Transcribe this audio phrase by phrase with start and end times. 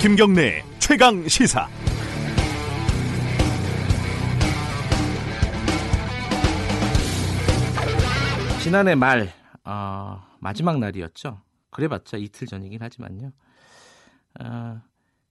[0.00, 1.68] 김경래 최강 시사.
[8.62, 9.28] 지난해 말
[9.64, 11.42] 어, 마지막 날이었죠.
[11.70, 13.32] 그래봤자 이틀 전이긴 하지만요.
[14.40, 14.80] 어,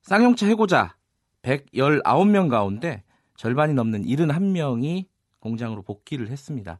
[0.01, 0.97] 쌍용차 해고자
[1.43, 3.05] 119명 가운데
[3.37, 5.05] 절반이 넘는 71명이
[5.39, 6.77] 공장으로 복귀를 했습니다.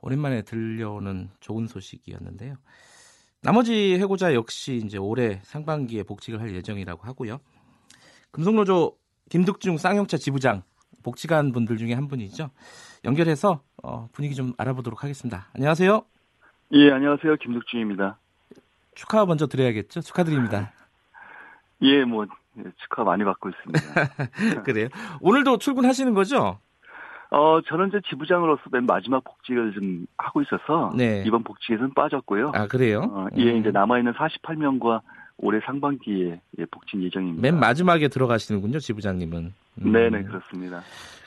[0.00, 2.56] 오랜만에 들려오는 좋은 소식이었는데요.
[3.42, 7.40] 나머지 해고자 역시 이제 올해 상반기에 복직을 할 예정이라고 하고요.
[8.30, 8.96] 금속노조
[9.30, 10.62] 김득중 쌍용차 지부장
[11.02, 12.50] 복직한 분들 중에 한 분이죠.
[13.04, 15.48] 연결해서 어, 분위기 좀 알아보도록 하겠습니다.
[15.54, 16.04] 안녕하세요.
[16.74, 17.36] 예, 안녕하세요.
[17.36, 18.16] 김득중입니다.
[18.94, 20.02] 축하 먼저 드려야겠죠.
[20.02, 20.72] 축하드립니다.
[21.82, 22.26] 예, 뭐
[22.58, 24.62] 예, 축하 많이 받고 있습니다.
[24.62, 24.88] 그래요.
[25.20, 26.60] 오늘도 출근하시는 거죠?
[27.34, 31.24] 어, 저는 이제 지부장으로서 맨 마지막 복직을 좀 하고 있어서 네.
[31.26, 32.52] 이번 복직에서는 빠졌고요.
[32.54, 33.00] 아 그래요?
[33.10, 33.56] 어, 예, 음.
[33.60, 35.00] 이제 남아 있는 48명과
[35.38, 37.40] 올해 상반기에 예, 복직 예정입니다.
[37.40, 39.54] 맨 마지막에 들어가시는군요, 지부장님은.
[39.82, 39.92] 음.
[39.92, 40.82] 네, 네, 그렇습니다.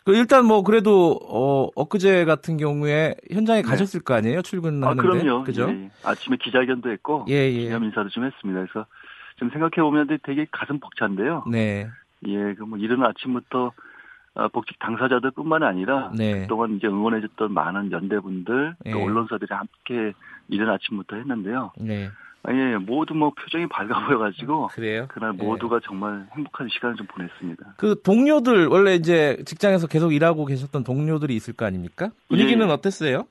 [0.06, 3.68] 그 일단 뭐 그래도 어, 엊그제 같은 경우에 현장에 네.
[3.68, 4.40] 가셨을 거 아니에요?
[4.40, 5.02] 아, 출근하는데.
[5.02, 5.44] 그럼요.
[5.44, 5.68] 그죠?
[5.70, 5.90] 예, 예.
[6.04, 7.62] 아침에 기자회견도 했고 예, 예.
[7.64, 8.62] 기념 인사도 좀 했습니다.
[8.62, 8.86] 그래서
[9.38, 11.46] 좀 생각해 보면 되게 가슴 벅찬데요.
[11.52, 11.88] 네.
[12.28, 13.72] 예, 그 뭐 이른 아침부터 어,
[14.52, 16.42] 복직 당사자들뿐만 아니라 네.
[16.42, 18.92] 그동안 이제 응원해줬던 많은 연대분들 예.
[18.92, 20.14] 또 언론사들이 함께
[20.50, 21.72] 이른 아침부터 했는데요.
[21.80, 22.10] 네.
[22.44, 25.08] 아, 예, 모두 뭐 표정이 밝아 보여가지고 그래요?
[25.10, 25.44] 그날 예.
[25.44, 27.76] 모두가 정말 행복한 시간을 좀 보냈습니다.
[27.78, 32.10] 그 동료들 원래 이제 직장에서 계속 일하고 계셨던 동료들이 있을 거 아닙니까?
[32.28, 32.72] 분위기는 예.
[32.72, 33.26] 어땠어요?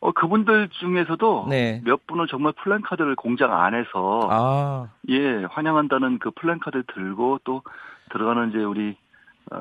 [0.00, 1.82] 어 그분들 중에서도 네.
[1.84, 7.62] 몇 분은 정말 플랜카드를 공장 안에서 아, 예 환영한다는 그 플랜카드를 들고 또
[8.10, 8.94] 들어가는 이제 우리 어,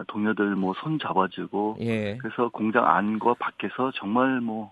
[0.07, 2.17] 동료들 뭐 손 잡아주고 예.
[2.17, 4.71] 그래서 공장 안과 밖에서 정말 뭐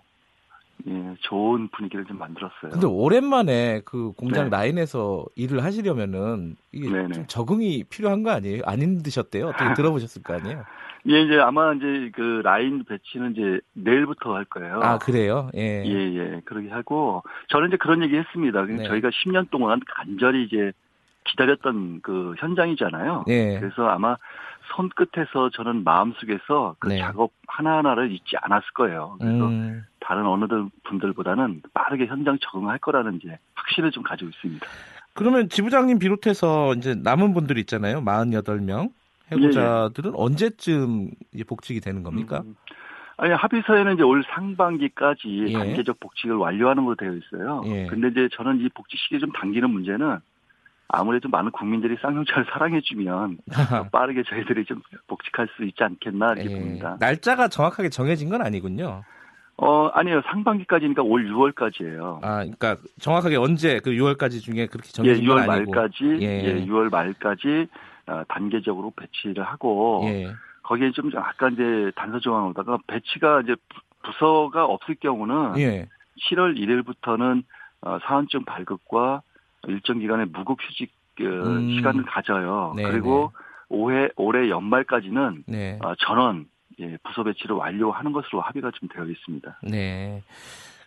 [0.86, 2.70] 예, 좋은 분위기를 좀 만들었어요.
[2.70, 4.50] 근데 오랜만에 그 공장 네.
[4.56, 7.12] 라인에서 일을 하시려면은 이게 네네.
[7.14, 8.62] 좀 적응이 필요한 거 아니에요?
[8.64, 9.48] 안 힘드셨대요?
[9.48, 10.62] 어떻게 들어보셨을 거 아니에요?
[11.10, 14.80] 예, 이제 아마 이제 그 라인 배치는 이제 내일부터 할 거예요.
[14.82, 15.50] 아, 그래요?
[15.56, 15.82] 예.
[15.84, 16.40] 예, 예.
[16.44, 18.64] 그러게 하고 저는 이제 그런 얘기 했습니다.
[18.64, 18.84] 네.
[18.84, 20.72] 저희가 10년 동안 간절히 이제
[21.24, 23.24] 기다렸던 그 현장이잖아요.
[23.28, 23.58] 예.
[23.58, 24.16] 그래서 아마
[24.74, 26.98] 손끝에서 저는 마음속에서 그 네.
[26.98, 29.16] 작업 하나하나를 잊지 않았을 거예요.
[29.20, 30.46] 그래서 음, 다른 어느
[30.84, 34.66] 분들보다는 빠르게 현장 적응할 거라는 이제 확신을 좀 가지고 있습니다.
[35.14, 38.00] 그러면 지부장님 비롯해서 이제 남은 분들 있잖아요.
[38.02, 38.90] 48명.
[39.32, 42.42] 해고자들은 언제쯤 이제 복직이 되는 겁니까?
[42.44, 42.54] 음.
[43.18, 45.52] 아니 합의서에는 이제 올 상반기까지 예.
[45.52, 47.62] 단계적 복직을 완료하는 걸로 되어 있어요.
[47.66, 47.86] 예.
[47.86, 50.18] 근데 이제 저는 이 복직 시기 좀 당기는 문제는
[50.88, 53.38] 아무래도 많은 국민들이 쌍용차를 사랑해주면
[53.92, 56.58] 빠르게 저희들이 좀 복직할 수 있지 않겠나 이렇게 예.
[56.58, 56.96] 봅니다.
[56.98, 59.02] 날짜가 정확하게 정해진 건 아니군요.
[59.60, 62.20] 어 아니에요 상반기까지니까 올 6월까지예요.
[62.22, 65.72] 아, 그러니까 정확하게 언제 그 6월까지 중에 그렇게 예, 정해진 건 6월 아니고.
[65.72, 66.44] 말까지 예.
[66.44, 67.66] 예, 6월 말까지
[68.06, 70.32] 어, 단계적으로 배치를 하고 예.
[70.62, 75.86] 거기에 좀 아까 이제 단서 조항으로다가 배치가 이제 부- 부서가 없을 경우는 예.
[76.30, 77.42] 7월 1일부터는
[77.82, 79.22] 어, 사원증 발급과
[79.66, 81.76] 일정 기간의 무급 휴직 어, 음.
[81.76, 82.74] 시간을 가져요.
[82.76, 83.32] 네, 그리고
[83.68, 85.78] 올해 올해 연말까지는 네.
[85.82, 86.46] 어, 전원
[86.80, 89.58] 예, 부서 배치를 완료하는 것으로 합의가 좀 되어 있습니다.
[89.64, 90.22] 네.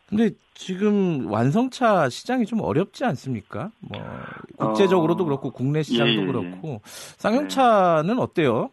[0.07, 3.71] 근데 지금 완성차 시장이 좀 어렵지 않습니까?
[3.79, 4.01] 뭐
[4.57, 6.25] 국제적으로도 어, 그렇고 국내 시장도 예, 예, 예.
[6.25, 8.71] 그렇고 쌍용차는 어때요?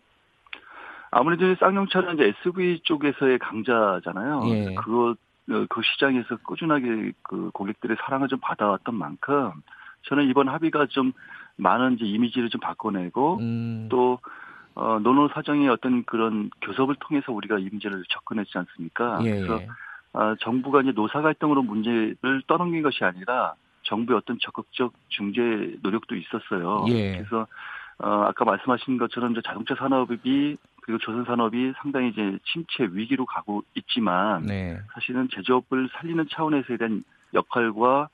[1.11, 4.43] 아무래도 쌍용차는 이제 SUV 쪽에서의 강자잖아요.
[4.47, 4.75] 예.
[4.75, 5.15] 그거
[5.51, 9.53] 어, 그 시장에서 꾸준하게 그 고객들의 사랑을 좀 받아왔던 만큼
[10.03, 11.13] 저는 이번 합의가 좀
[11.57, 14.19] 많은 이제 이미지를 좀 바꿔내고 음, 또
[14.75, 19.21] 어, 노노 사정의 어떤 그런 교섭을 통해서 우리가 이 문제를 접근했지 않습니까?
[19.25, 19.69] 예, 그래서 예.
[20.13, 26.85] 아, 정부가 이제 노사 갈등으로 문제를 떠넘긴 것이 아니라 정부의 어떤 적극적 중재 노력도 있었어요.
[26.89, 27.17] 예.
[27.17, 27.47] 그래서
[27.99, 33.63] 어, 아까 말씀하신 것처럼 이제 자동차 산업이 그리고 조선 산업이 상당히 이제 침체 위기로 가고
[33.75, 34.79] 있지만 네.
[34.95, 37.03] 사실은 제조업을 살리는 차원에서에 대한
[37.35, 38.09] 역할과 아,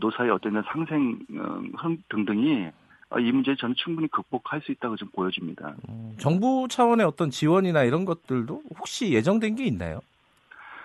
[0.00, 1.60] 노사의 어떤 상생 어,
[2.08, 2.70] 등등이
[3.10, 5.74] 아, 이 문제 저는 충분히 극복할 수 있다고 좀 보여집니다.
[5.88, 10.00] 음, 정부 차원의 어떤 지원이나 이런 것들도 혹시 예정된 게 있나요?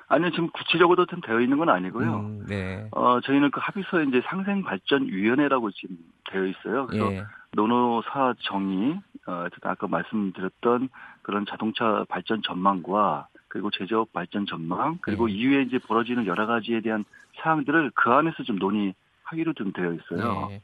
[0.10, 2.20] 아니요, 지금 구체적으로 좀 되어 있는 건 아니고요.
[2.20, 2.88] 음, 네.
[2.92, 5.98] 어, 저희는 그 합의서에 이제 상생발전위원회라고 지금
[6.30, 6.88] 되어 있어요.
[6.88, 7.24] 그래서 예.
[7.54, 10.90] 노노사 정의, 어, 아까 말씀드렸던
[11.24, 15.34] 그런 자동차 발전 전망과 그리고 제조업 발전 전망, 그리고 예.
[15.34, 17.04] 이후에 이제 벌어지는 여러 가지에 대한
[17.42, 20.50] 사항들을 그 안에서 좀 논의하기로 좀 되어 있어요.
[20.52, 20.62] 예.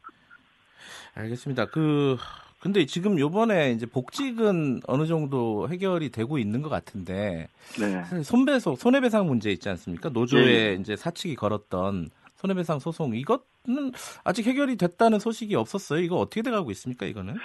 [1.15, 1.65] 알겠습니다.
[1.65, 2.17] 그
[2.59, 8.23] 근데 지금 요번에 이제 복직은 어느 정도 해결이 되고 있는 것 같은데 네.
[8.23, 10.09] 손배소 손해배상 문제 있지 않습니까?
[10.09, 10.73] 노조에 예, 예.
[10.75, 12.09] 이제 사측이 걸었던
[12.43, 13.93] 손해배상 소송 이것은
[14.25, 16.01] 아직 해결이 됐다는 소식이 없었어요.
[16.01, 17.05] 이거 어떻게 돼가고 있습니까?
[17.05, 17.35] 이거는?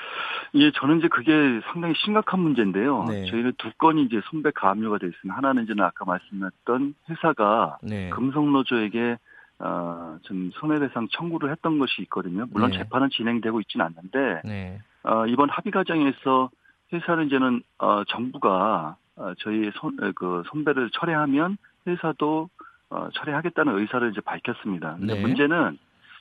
[0.55, 1.33] 예, 저는 이제 그게
[1.73, 3.05] 상당히 심각한 문제인데요.
[3.05, 3.27] 네.
[3.27, 5.37] 저희는 두 건이 이제 손배 가압류가 돼 있습니다.
[5.37, 8.11] 하나는 이제 아까 말씀드렸던 회사가 네.
[8.11, 9.19] 금속노조에게
[9.61, 12.47] 어, 좀 손해배상 청구를 했던 것이 있거든요.
[12.51, 12.79] 물론 네.
[12.79, 14.81] 재판은 진행되고 있지는 않는데 네.
[15.05, 16.51] 어, 이번 합의 과정에서
[16.93, 21.57] 회사는 이제는 어, 정부가 어, 저희 손, 에, 그 손배를 철회하면
[21.87, 22.49] 회사도
[22.91, 24.97] 어, 철회하겠다는 의사를 이제 밝혔습니다.
[24.97, 25.21] 근데 네.
[25.21, 25.79] 문제는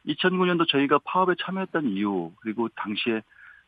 [0.08, 3.22] 2009년도 저희가 파업에 참여했던 이유 그리고 당시에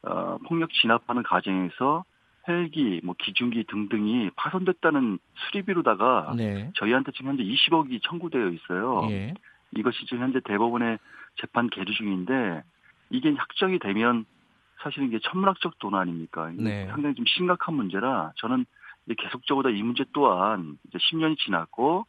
[0.03, 2.03] 어, 폭력 진압하는 과정에서
[2.47, 6.71] 헬기, 뭐 기중기 등등이 파손됐다는 수리비로다가 네.
[6.75, 9.07] 저희한테 지금 현재 20억이 청구되어 있어요.
[9.11, 9.33] 예.
[9.75, 10.97] 이것이 지금 현재 대법원의
[11.39, 12.63] 재판 계류 중인데
[13.11, 14.25] 이게 확정이 되면
[14.81, 16.51] 사실은 이게 천문학적 돈 아닙니까?
[16.55, 16.87] 네.
[16.87, 18.65] 상당히 좀 심각한 문제라 저는
[19.17, 22.05] 계속적으로 이 문제 또한 이제 10년이 지났고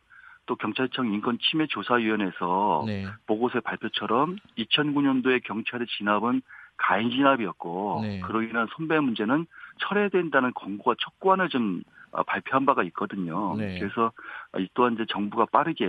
[0.51, 3.07] 또 경찰청 인권침해조사위원회에서 네.
[3.29, 6.43] 보고서의 발표처럼 2009년도에 경찰의 진압은
[6.77, 8.21] 가인 진압이었고 네.
[8.21, 9.47] 그로 인한 손배 문제는
[9.79, 13.55] 철회된다는 권고가 촉구안을 좀 어, 발표한 바가 있거든요.
[13.57, 13.79] 네.
[13.79, 14.11] 그래서
[14.59, 15.87] 이 또한 이제 정부가 빠르게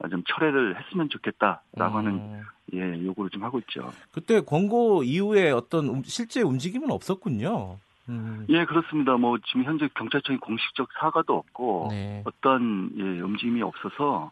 [0.00, 2.42] 어, 좀 철회를 했으면 좋겠다라고 하는 음,
[2.74, 3.92] 예 요구를 좀 하고 있죠.
[4.10, 7.78] 그때 권고 이후에 어떤 움- 실제 움직임은 없었군요.
[8.10, 9.16] 음, 예 그렇습니다.
[9.16, 12.22] 뭐 지금 현재 경찰청이 공식적 사과도 없고 네.
[12.26, 14.30] 어떤 예, 움직임이 없어서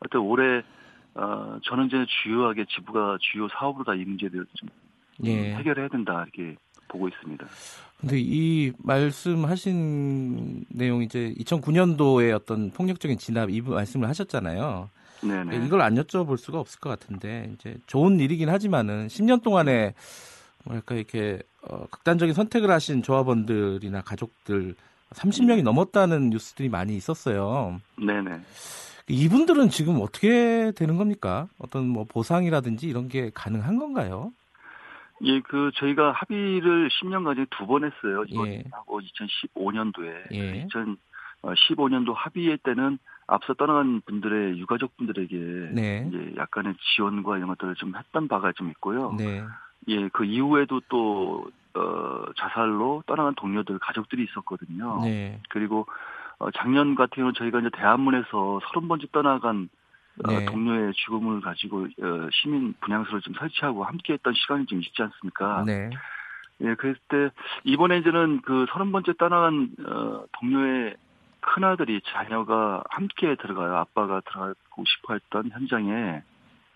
[0.00, 0.62] 어떤 올해
[1.14, 4.68] 어, 저는 이제 주요하게 지부가 주요 사업으로 다 이 문제를 좀
[5.24, 5.54] 예.
[5.54, 6.56] 해결해야 된다 이렇게
[6.88, 7.46] 보고 있습니다.
[8.00, 14.88] 근데 이 말씀하신 내용 이제 2009년도에 어떤 폭력적인 진압 이 말씀을 하셨잖아요.
[15.22, 15.64] 네네.
[15.66, 19.94] 이걸 안 여쭤볼 수가 없을 것 같은데 이제 좋은 일이긴 하지만은 10년 동안에
[20.66, 24.74] 뭐랄까 이렇게 어, 극단적인 선택을 하신 조합원들이나 가족들
[25.10, 27.80] 30명이 넘었다는 뉴스들이 많이 있었어요.
[27.96, 28.40] 네네.
[29.08, 31.46] 이분들은 지금 어떻게 되는 겁니까?
[31.58, 34.32] 어떤 뭐 보상이라든지 이런 게 가능한 건가요?
[35.22, 38.24] 예, 그 저희가 합의를 10년간에 두번 했어요.
[38.30, 38.56] 예.
[38.56, 40.32] 이번하고 2015년도에.
[40.32, 40.66] 예.
[40.66, 42.98] 2015년도 합의회 때는
[43.28, 45.36] 앞서 떠나간 분들의 유가족 분들에게
[45.72, 46.08] 네.
[46.08, 49.12] 이제 약간의 지원과 이런 것들을 좀 했던 바가 좀 있고요.
[49.16, 49.42] 네.
[49.88, 55.00] 예, 그 이후에도 또 어, 자살로 떠나간 동료들 가족들이 있었거든요.
[55.02, 55.40] 네.
[55.50, 55.86] 그리고
[56.38, 59.68] 어, 작년 같은 경우는 저희가 이제 대한문에서 서른 번째 떠나간
[60.24, 60.46] 어, 네.
[60.46, 65.64] 동료의 죽음을 가지고 어, 시민 분향소를 좀 설치하고 함께했던 시간이 좀 있지 않습니까?
[65.66, 65.90] 네.
[66.62, 67.30] 예, 그랬을 때
[67.64, 70.96] 이번에 이제는 그 서른 번째 떠나간 어, 동료의
[71.40, 73.76] 큰 아들이 자녀가 함께 들어가요.
[73.76, 76.22] 아빠가 들어가고 싶어 했던 현장에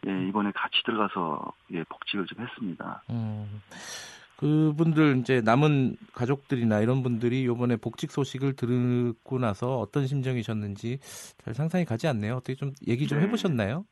[0.07, 3.03] 예, 이번에 같이 들어가서 예, 복직을 좀 했습니다.
[3.11, 3.61] 음,
[4.37, 10.99] 그분들 이제 남은 가족들이나 이런 분들이 이번에 복직 소식을 듣고 나서 어떤 심정이셨는지
[11.45, 12.37] 잘 상상이 가지 않네요.
[12.37, 13.27] 어떻게 좀 얘기 좀 네.
[13.27, 13.85] 해보셨나요?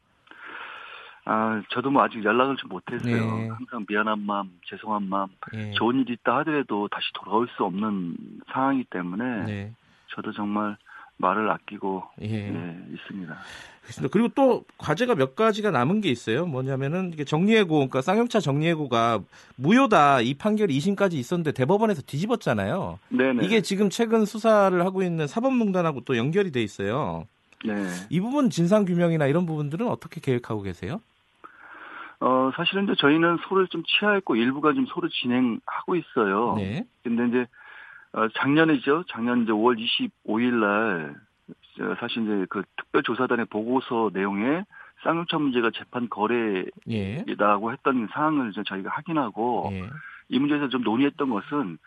[1.27, 3.37] 아, 저도 뭐 아직 연락을 좀 못했어요.
[3.37, 3.49] 네.
[3.49, 5.73] 항상 미안한 마음, 죄송한 마음, 예.
[5.73, 8.17] 좋은 일이 있다 하더라도 다시 돌아올 수 없는
[8.51, 9.73] 상황이기 때문에 네.
[10.15, 10.79] 저도 정말
[11.19, 12.49] 말을 아끼고 예.
[12.49, 13.37] 예, 있습니다.
[13.83, 14.13] 그렇습니다.
[14.13, 16.47] 그리고 또 과제가 몇 가지가 남은 게 있어요.
[16.47, 19.21] 뭐냐면은 이게 정리해고, 그러니까 쌍용차 정리해고가
[19.57, 22.99] 무효다 이 판결이 2심까지 있었는데 대법원에서 뒤집었잖아요.
[23.09, 23.45] 네네.
[23.45, 27.27] 이게 지금 최근 수사를 하고 있는 사법농단하고 또 연결이 돼 있어요.
[27.65, 27.75] 네.
[28.11, 31.01] 이 부분 진상 규명이나 이런 부분들은 어떻게 계획하고 계세요?
[32.21, 36.55] 어, 사실은 이제 저희는 소를 좀 취하했고 일부가 좀 소를 진행하고 있어요.
[36.57, 36.85] 네.
[37.03, 37.47] 근데 이제
[38.13, 39.05] 어, 작년이죠.
[39.09, 41.15] 작년 이제 5월 25일 날
[41.81, 44.65] 어, 사실 이제 그 특별조사단의 보고서 내용에
[45.05, 47.25] 쌍용차 문제가 재판 거래라고 예.
[47.73, 49.89] 했던 사항을 이제 저희가 확인하고 예.
[50.29, 51.79] 이 문제에서 좀 논의했던 것은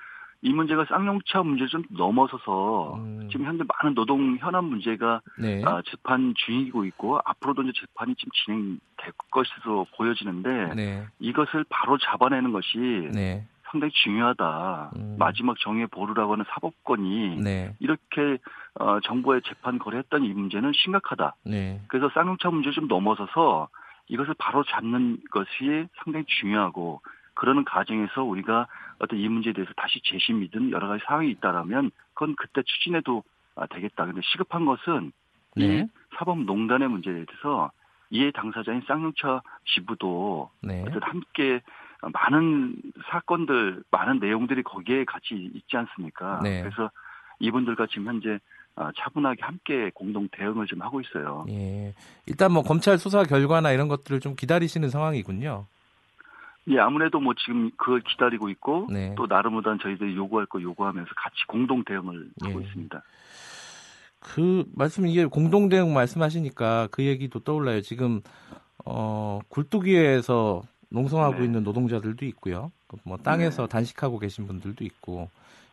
[0.43, 3.27] 이 문제가 쌍용차 문제를 좀 넘어서서 음.
[3.31, 5.61] 지금 현재 많은 노동 현안 문제가 네.
[5.65, 11.05] 아, 재판 중이고 있고 앞으로도 이제 재판이 좀 진행될 것으로 보여지는데 네.
[11.19, 13.45] 이것을 바로 잡아내는 것이 네.
[13.71, 14.91] 상당히 중요하다.
[14.97, 15.15] 음.
[15.17, 17.73] 마지막 정의 보루라고 하는 사법권이 네.
[17.79, 18.37] 이렇게
[18.75, 21.35] 어, 정부의 재판 거래했던 이 문제는 심각하다.
[21.45, 21.81] 네.
[21.87, 23.69] 그래서 쌍용차 문제를 좀 넘어서서
[24.09, 27.01] 이것을 바로 잡는 것이 상당히 중요하고
[27.33, 28.67] 그러는 과정에서 우리가
[28.99, 33.23] 어떤 이 문제에 대해서 다시 재심이든 여러 가지 사항이 있다라면 그건 그때 추진해도
[33.55, 34.05] 아, 되겠다.
[34.05, 35.11] 근데 시급한 것은
[35.55, 35.65] 네.
[35.65, 35.85] 이
[36.17, 37.71] 사법농단의 문제에 대해서
[38.09, 39.41] 이해 당사자인 쌍용차
[39.73, 40.81] 지부도 네.
[40.81, 41.61] 어쨌든 함께
[42.01, 42.75] 많은
[43.09, 46.39] 사건들, 많은 내용들이 거기에 같이 있지 않습니까?
[46.43, 46.61] 네.
[46.61, 46.89] 그래서
[47.39, 48.39] 이분들과 지금 현재
[48.75, 51.45] 아, 차분하게 함께 공동 대응을 좀 하고 있어요.
[51.49, 51.93] 예.
[52.25, 55.65] 일단 뭐 검찰 수사 결과나 이런 것들을 좀 기다리시는 상황이군요.
[56.69, 59.13] 예, 아무래도 뭐 지금 그걸 기다리고 있고 네.
[59.17, 62.65] 또 나름보단 저희들이 요구할 거 요구하면서 같이 공동 대응을 하고 예.
[62.65, 63.03] 있습니다.
[64.19, 67.81] 그 말씀 이게 공동 대응 말씀하시니까 그 얘기도 떠올라요.
[67.81, 68.21] 지금
[68.85, 71.45] 어, 굴뚝 위에서 농성하고 네.
[71.45, 72.71] 있는 노동자들도 있고요.
[73.03, 73.69] 뭐 땅에서 네.
[73.69, 75.29] 단식하고 계신 분들도 있고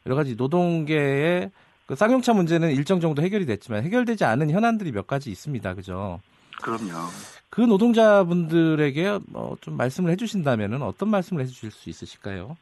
[0.06, 1.50] 여러 가지 노동계의
[1.86, 5.74] 그 쌍용차 문제는 일정 정도 해결이 됐지만 해결되지 않은 현안들이 몇 가지 있습니다.
[5.74, 6.20] 그죠?
[6.62, 7.08] 그럼요.
[7.50, 12.56] 그 노동자분들에게 뭐 좀 말씀을 해주신다면은 어떤 말씀을 해주실 수 있으실까요?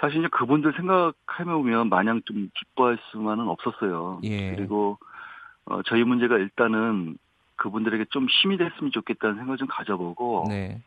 [0.00, 4.20] 사실 이제 그분들 생각해보면 마냥 좀 기뻐할 수만은 없었어요.
[4.22, 4.54] 예.
[4.54, 4.98] 그리고
[5.64, 7.18] 어, 저희 문제가 일단은
[7.56, 10.80] 그분들에게 좀 힘이 됐으면 좋겠다는 생각을 좀 가져보고 네,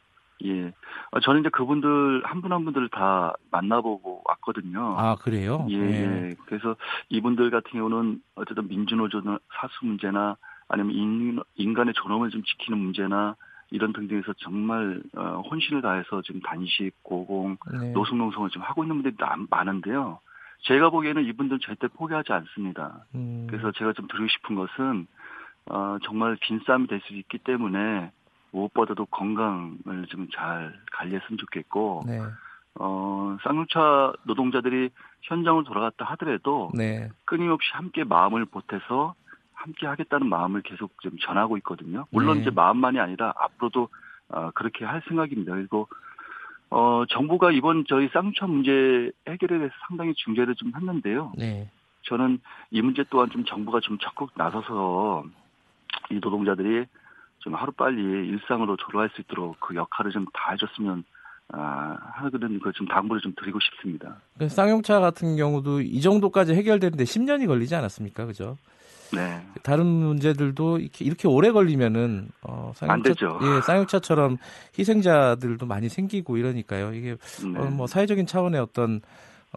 [0.46, 0.74] 예.
[1.12, 4.96] 어, 저는 이제 그분들 한 분한 분들을 다 만나보고 왔거든요.
[4.98, 5.66] 아 그래요?
[5.70, 6.36] 예, 예.
[6.46, 6.76] 그래서
[7.10, 10.36] 이분들 같은 경우는 어쨌든 민주노조나 사수 문제나
[10.68, 13.36] 아니면 인, 인간의 존엄을 좀 지키는 문제나
[13.72, 17.92] 이런 등등에서 정말 어, 혼신을 다해서 지금 단식, 고공, 네.
[17.92, 20.20] 노숙농성을 좀 하고 있는 분들이 나- 많은데요.
[20.64, 23.06] 제가 보기에는 이분들은 절대 포기하지 않습니다.
[23.16, 25.08] 음, 그래서 제가 좀 드리고 싶은 것은
[25.68, 28.12] 어, 정말 빈 싸움이 될 수 있기 때문에
[28.51, 32.20] 무엇보다도 건강을 좀 잘 관리했으면 좋겠고 네,
[32.75, 34.89] 어, 쌍용차 노동자들이
[35.24, 39.15] 현장을 돌아갔다 하더라도 네, 끊임없이 함께 마음을 보태서
[39.53, 42.05] 함께 하겠다는 마음을 계속 좀 전하고 있거든요.
[42.12, 42.41] 물론 네.
[42.41, 43.89] 이제 마음만이 아니라 앞으로도
[44.29, 45.53] 어, 그렇게 할 생각입니다.
[45.53, 45.88] 그리고
[46.70, 51.34] 어, 정부가 이번 저희 쌍용차 문제 해결에 대해서 상당히 중재를 좀 했는데요.
[51.38, 51.70] 네,
[52.03, 52.39] 저는
[52.72, 55.25] 이 문제 또한 좀 정부가 좀 적극 나서서
[56.10, 56.86] 이 노동자들이
[57.42, 61.04] 좀 하루빨리 일상으로 돌아갈 수 있도록 그 역할을 좀 다 해줬으면
[61.54, 64.16] 아, 하는 걸좀 당부를 좀 드리고 싶습니다.
[64.38, 68.26] 그 쌍용차 같은 경우도 이 정도까지 해결되는데 10년이 걸리지 않았습니까?
[68.26, 68.58] 그죠?
[69.14, 69.46] 네.
[69.62, 73.38] 다른 문제들도 이렇게, 이렇게 오래 걸리면은 어, 안 되죠.
[73.42, 74.38] 예, 쌍용차처럼
[74.80, 76.94] 희생자들도 많이 생기고 이러니까요.
[76.94, 77.60] 이게 네.
[77.60, 79.02] 어, 뭐 사회적인 차원의 어떤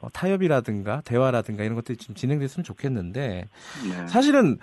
[0.02, 3.48] 어, 타협이라든가 대화라든가 이런 것들이 좀 진행됐으면 좋겠는데
[3.88, 4.06] 네.
[4.08, 4.58] 사실은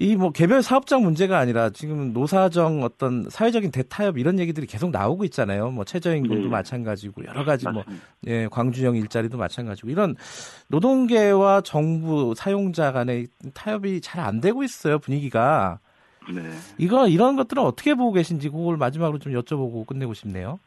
[0.00, 5.24] 이 뭐 개별 사업장 문제가 아니라 지금 노사정 어떤 사회적인 대타협 이런 얘기들이 계속 나오고
[5.24, 5.70] 있잖아요.
[5.70, 6.48] 뭐 최저임금도 네.
[6.48, 8.06] 마찬가지고 여러 가지 뭐 맞습니다.
[8.28, 10.14] 예, 광주형 일자리도 마찬가지고 이런
[10.68, 15.78] 노동계와 정부 사용자 간의 타협이 잘 안 되고 있어요 분위기가
[16.32, 16.42] 네.
[16.76, 20.58] 이거 이런 것들은 어떻게 보고 계신지 그걸 마지막으로 좀 여쭤보고 끝내고 싶네요.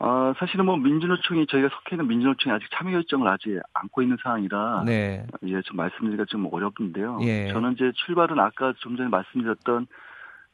[0.00, 4.84] 아, 사실은 뭐 민주노총이 저희가 속해 있는 민주노총이 아직 참여 결정을 하지 않고 있는 상황이라
[4.86, 7.18] 네, 예, 좀 말씀드리기가 좀 어렵는데요.
[7.22, 7.48] 예.
[7.48, 9.86] 저는 이제 출발은 아까 좀 전에 말씀드렸던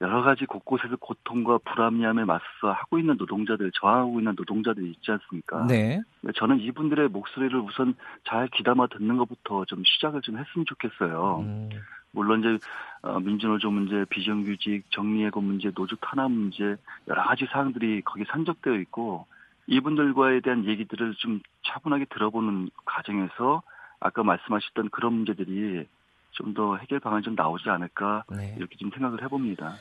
[0.01, 5.67] 여러 가지 곳곳에서 고통과 불합리함에 맞서 하고 있는 노동자들, 저항하고 있는 노동자들이 있지 않습니까?
[5.67, 6.03] 네,
[6.35, 11.41] 저는 이분들의 목소리를 우선 잘 귀담아 듣는 것부터 좀 시작을 좀 했으면 좋겠어요.
[11.41, 11.69] 음,
[12.11, 12.59] 물론 이제
[13.03, 16.77] 어, 민주노조 문제, 비정규직, 정리해고 문제, 노조 탄압 문제
[17.09, 19.27] 여러 가지 사항들이 거기 산적되어 있고
[19.67, 23.63] 이분들과에 대한 얘기들을 좀 차분하게 들어보는 과정에서
[24.01, 25.87] 아까 말씀하셨던 그런 문제들이
[26.35, 28.55] 좀 더 해결 방안이 좀 나오지 않을까 네.
[28.57, 29.75] 이렇게 좀 생각을 해봅니다.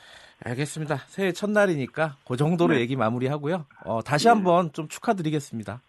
[0.44, 0.96] 알겠습니다.
[1.06, 2.80] 새해 첫날이니까 그 정도로 네.
[2.80, 3.66] 얘기 마무리하고요.
[3.84, 4.30] 어, 다시 예.
[4.30, 5.80] 한번 좀 축하드리겠습니다.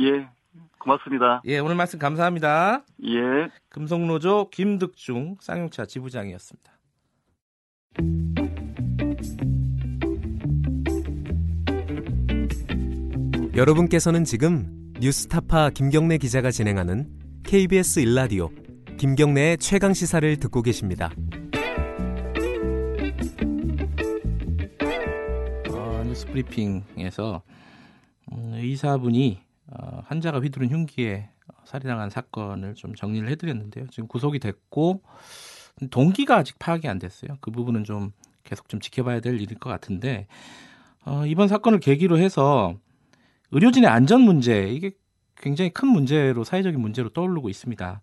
[0.00, 0.28] 예,
[0.78, 1.42] 고맙습니다.
[1.46, 2.82] 예, 오늘 말씀 감사합니다.
[3.04, 3.48] 예.
[3.68, 6.72] 금속노조 김득중 쌍용차 지부장이었습니다.
[13.60, 17.10] 여러분께서는 지금 뉴스타파 김경래 기자가 진행하는
[17.42, 18.48] KBS 일라디오
[18.96, 21.10] 김경래의 최강 시사를 듣고 계십니다.
[25.70, 27.42] 어, 뉴스 브리핑에서
[28.32, 31.28] 음, 의사분이 어, 환자가 휘두른 흉기에
[31.66, 33.88] 살해당한 사건을 좀 정리를 해드렸는데요.
[33.90, 35.02] 지금 구속이 됐고
[35.90, 37.36] 동기가 아직 파악이 안 됐어요.
[37.42, 38.12] 그 부분은 좀
[38.42, 40.28] 계속 좀 지켜봐야 될 일일 것 같은데
[41.04, 42.78] 어, 이번 사건을 계기로 해서
[43.52, 44.92] 의료진의 안전 문제 이게
[45.36, 48.00] 굉장히 큰 문제로 사회적인 문제로 떠오르고 있습니다.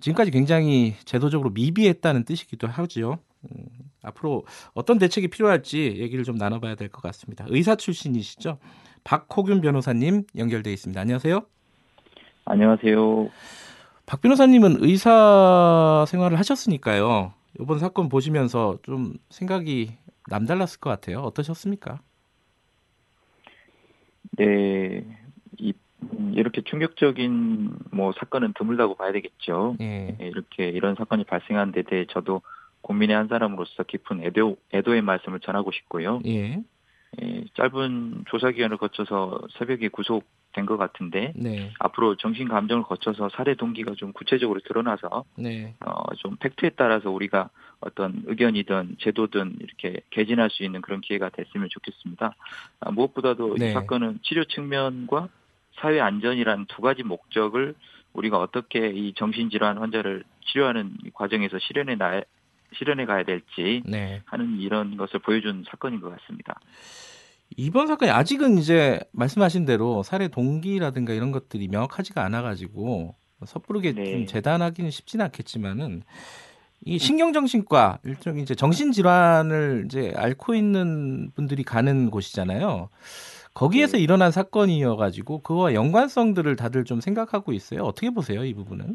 [0.00, 3.18] 지금까지 굉장히 제도적으로 미비했다는 뜻이기도 하죠.
[3.44, 3.66] 음,
[4.02, 7.44] 앞으로 어떤 대책이 필요할지 얘기를 좀 나눠봐야 될 것 같습니다.
[7.48, 8.58] 의사 출신이시죠?
[9.04, 10.98] 박호균 변호사님 연결돼 있습니다.
[11.00, 11.42] 안녕하세요.
[12.46, 13.28] 안녕하세요.
[14.06, 17.34] 박 변호사님은 의사 생활을 하셨으니까요.
[17.60, 19.92] 이번 사건 보시면서 좀 생각이
[20.28, 21.20] 남달랐을 것 같아요.
[21.20, 22.00] 어떠셨습니까?
[24.38, 25.04] 네,
[25.58, 25.72] 이,
[26.02, 29.76] 음, 이렇게 충격적인 뭐 사건은 드물다고 봐야 되겠죠.
[29.80, 30.16] 예.
[30.20, 32.42] 예, 이렇게 이런 사건이 발생한 데 대해 저도
[32.80, 36.20] 국민의 한 사람으로서 깊은 애도, 애도의 말씀을 전하고 싶고요.
[36.26, 36.62] 예.
[37.20, 41.70] 예, 짧은 조사 기간을 거쳐서 새벽에 구속된 것 같은데 네.
[41.78, 45.74] 앞으로 정신 감정을 거쳐서 살해 동기가 좀 구체적으로 드러나서 네.
[45.84, 47.50] 어, 좀 팩트에 따라서 우리가
[47.80, 52.34] 어떤 의견이든 제도든 이렇게 개진할 수 있는 그런 기회가 됐으면 좋겠습니다.
[52.80, 53.70] 아, 무엇보다도 네.
[53.70, 55.28] 이 사건은 치료 측면과
[55.80, 57.74] 사회 안전이란 두 가지 목적을
[58.12, 62.22] 우리가 어떻게 이 정신질환 환자를 치료하는 이 과정에서 실현해 나,
[62.76, 64.22] 실현해 가야 될지 네.
[64.24, 66.60] 하는 이런 것을 보여준 사건인 것 같습니다.
[67.56, 73.14] 이번 사건이 아직은 이제 말씀하신 대로 살해 동기라든가 이런 것들이 명확하지가 않아가지고
[73.44, 74.04] 섣부르게 네.
[74.10, 76.02] 좀 재단하기는 쉽지는 않겠지만은
[76.84, 82.88] 이 신경정신과 일종 이제 정신질환을 이제 앓고 있는 분들이 가는 곳이잖아요.
[83.54, 84.02] 거기에서 네.
[84.02, 87.82] 일어난 사건이어가지고 그와 연관성들을 다들 좀 생각하고 있어요.
[87.82, 88.94] 어떻게 보세요, 이 부분은?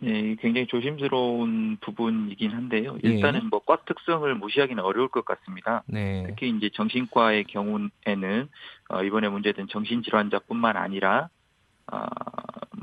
[0.00, 2.98] 네, 굉장히 조심스러운 부분이긴 한데요.
[3.02, 3.08] 예.
[3.08, 5.82] 일단은 뭐과 특성을 무시하기는 어려울 것 같습니다.
[5.86, 8.48] 네, 특히 이제 정신과의 경우에는
[8.90, 11.28] 어, 이번에 문제된 정신질환자뿐만 아니라
[11.90, 12.04] 어,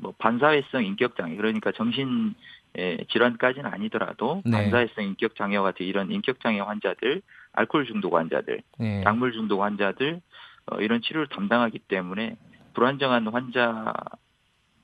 [0.01, 2.33] 뭐 반사회성 인격 장애 그러니까 정신
[2.75, 4.51] 에, 질환까지는 아니더라도 네.
[4.51, 7.21] 반사회성 인격 장애와 같은 이런 인격 장애 환자들,
[7.53, 10.19] 알코올 중독 환자들, 네, 약물 중독 환자들
[10.65, 12.37] 어, 이런 치료를 담당하기 때문에
[12.73, 13.93] 불안정한 환자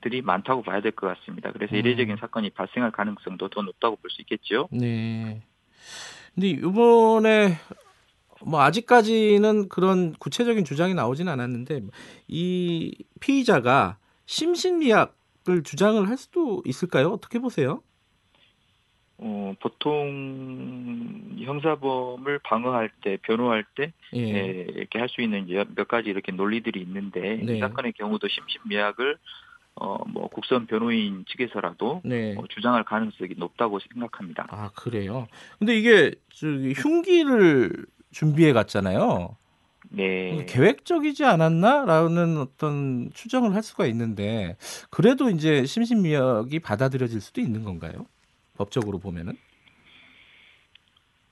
[0.00, 1.52] 들이 많다고 봐야 될 것 같습니다.
[1.52, 1.78] 그래서 음.
[1.78, 4.68] 이례적인 사건이 발생할 가능성도 더 높다고 볼 수 있겠죠.
[4.72, 5.42] 네.
[6.34, 7.56] 근데 이번에
[8.44, 11.82] 뭐 아직까지는 그런 구체적인 주장이 나오진 않았는데
[12.28, 17.08] 이 피의자가 심신미약을 주장을 할 수도 있을까요?
[17.08, 17.82] 어떻게 보세요?
[19.18, 24.20] 어, 보통 형사범을 방어할 때, 변호할 때 예.
[24.20, 27.56] 예, 이렇게 할 수 있는 몇 가지 이렇게 논리들이 있는데 네.
[27.56, 29.18] 이 사건의 경우도 심신미약을
[29.80, 32.36] 어, 뭐 국선 변호인 측에서라도 네.
[32.36, 34.46] 어, 주장할 가능성이 높다고 생각합니다.
[34.50, 35.26] 아 그래요.
[35.58, 36.12] 근데 이게
[36.76, 39.36] 흉기를 준비해 갔잖아요.
[39.88, 40.44] 네.
[40.46, 44.56] 계획적이지 않았나라는 어떤 추정을 할 수가 있는데
[44.90, 48.06] 그래도 이제 심신미약이 받아들여질 수도 있는 건가요?
[48.58, 49.32] 법적으로 보면은.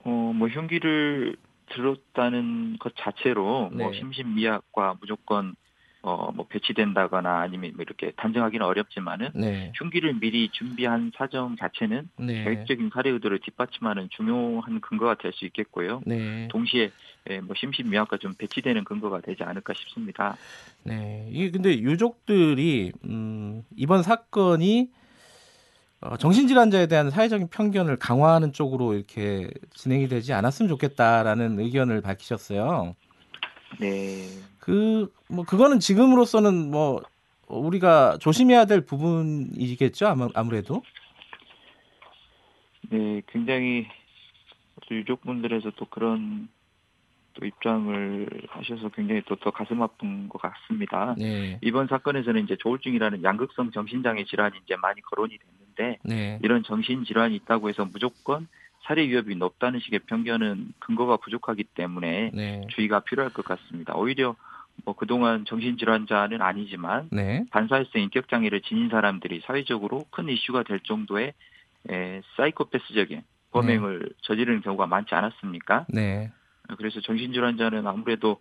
[0.05, 1.37] 어, 뭐 흉기를
[1.67, 3.99] 들었다는 것 자체로 뭐 네.
[3.99, 5.55] 심신미약과 무조건
[6.03, 9.73] 어, 뭐 배치된다거나 아니면 뭐 이렇게 단정하기는 어렵지만은 네.
[9.75, 12.45] 흉기를 미리 준비한 사정 자체는 네.
[12.45, 16.01] 계획적인 살해 의도를 뒷받침하는 중요한 근거가 될 수 있겠고요.
[16.07, 16.49] 네.
[16.49, 16.91] 동시에
[17.31, 20.37] 예, 뭐 심신미약과 좀 배치되는 근거가 되지 않을까 싶습니다.
[20.85, 21.29] 네.
[21.31, 24.91] 이게 근데 유족들이 음, 이번 사건이
[26.01, 32.95] 어, 정신질환자에 대한 사회적인 편견을 강화하는 쪽으로 이렇게 진행이 되지 않았으면 좋겠다라는 의견을 밝히셨어요.
[33.81, 34.29] 네.
[34.69, 37.03] 그 뭐 그거는 지금으로서는 뭐
[37.47, 40.83] 우리가 조심해야 될 부분이겠죠 아무, 아무래도.
[42.91, 43.87] 네, 굉장히
[44.87, 46.49] 또 유족분들에서 또 그런
[47.35, 51.15] 또 입장을 하셔서 굉장히 또더 가슴 아픈 것 같습니다.
[51.19, 51.59] 네.
[51.63, 56.39] 이번 사건에서는 이제 조울증이라는 양극성 정신장애 질환이 이제 많이 거론이 됐는데 네.
[56.43, 58.49] 이런 정신 질환이 있다고 해서 무조건
[58.85, 62.67] 살해 위협이 높다는 식의 편견은 근거가 부족하기 때문에 네.
[62.71, 63.95] 주의가 필요할 것 같습니다.
[63.95, 64.35] 오히려
[64.85, 67.45] 뭐 그동안 정신 질환자는 아니지만 네.
[67.51, 71.33] 반사회성 인격 장애를 지닌 사람들이 사회적으로 큰 이슈가 될 정도의
[71.91, 75.87] 에, 사이코패스적인 범행을 저지르는 경우가 많지 않았습니까?
[75.89, 76.31] 네.
[76.77, 78.41] 그래서 정신질환자는 아무래도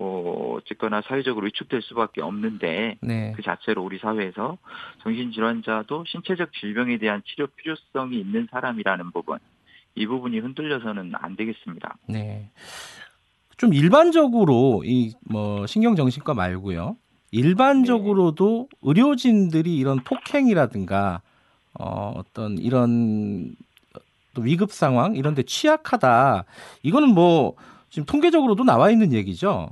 [0.00, 3.32] 어, 어쨌거나 사회적으로 위축될 수밖에 없는데 네.
[3.36, 4.58] 그 자체로 우리 사회에서
[5.02, 9.38] 정신질환자도 신체적 질병에 대한 치료 필요성이 있는 사람이라는 부분
[9.94, 11.96] 이 부분이 흔들려서는 안 되겠습니다.
[12.08, 12.50] 네.
[13.58, 16.96] 좀 일반적으로 이 뭐 신경정신과 말고요.
[17.30, 21.20] 일반적으로도 의료진들이 이런 폭행이라든가
[21.78, 23.54] 어, 어떤 이런
[24.34, 26.44] 또 위급 상황 이런 데 취약하다.
[26.82, 27.54] 이거는 뭐
[27.90, 29.68] 지금 통계적으로도 나와 있는 얘기죠.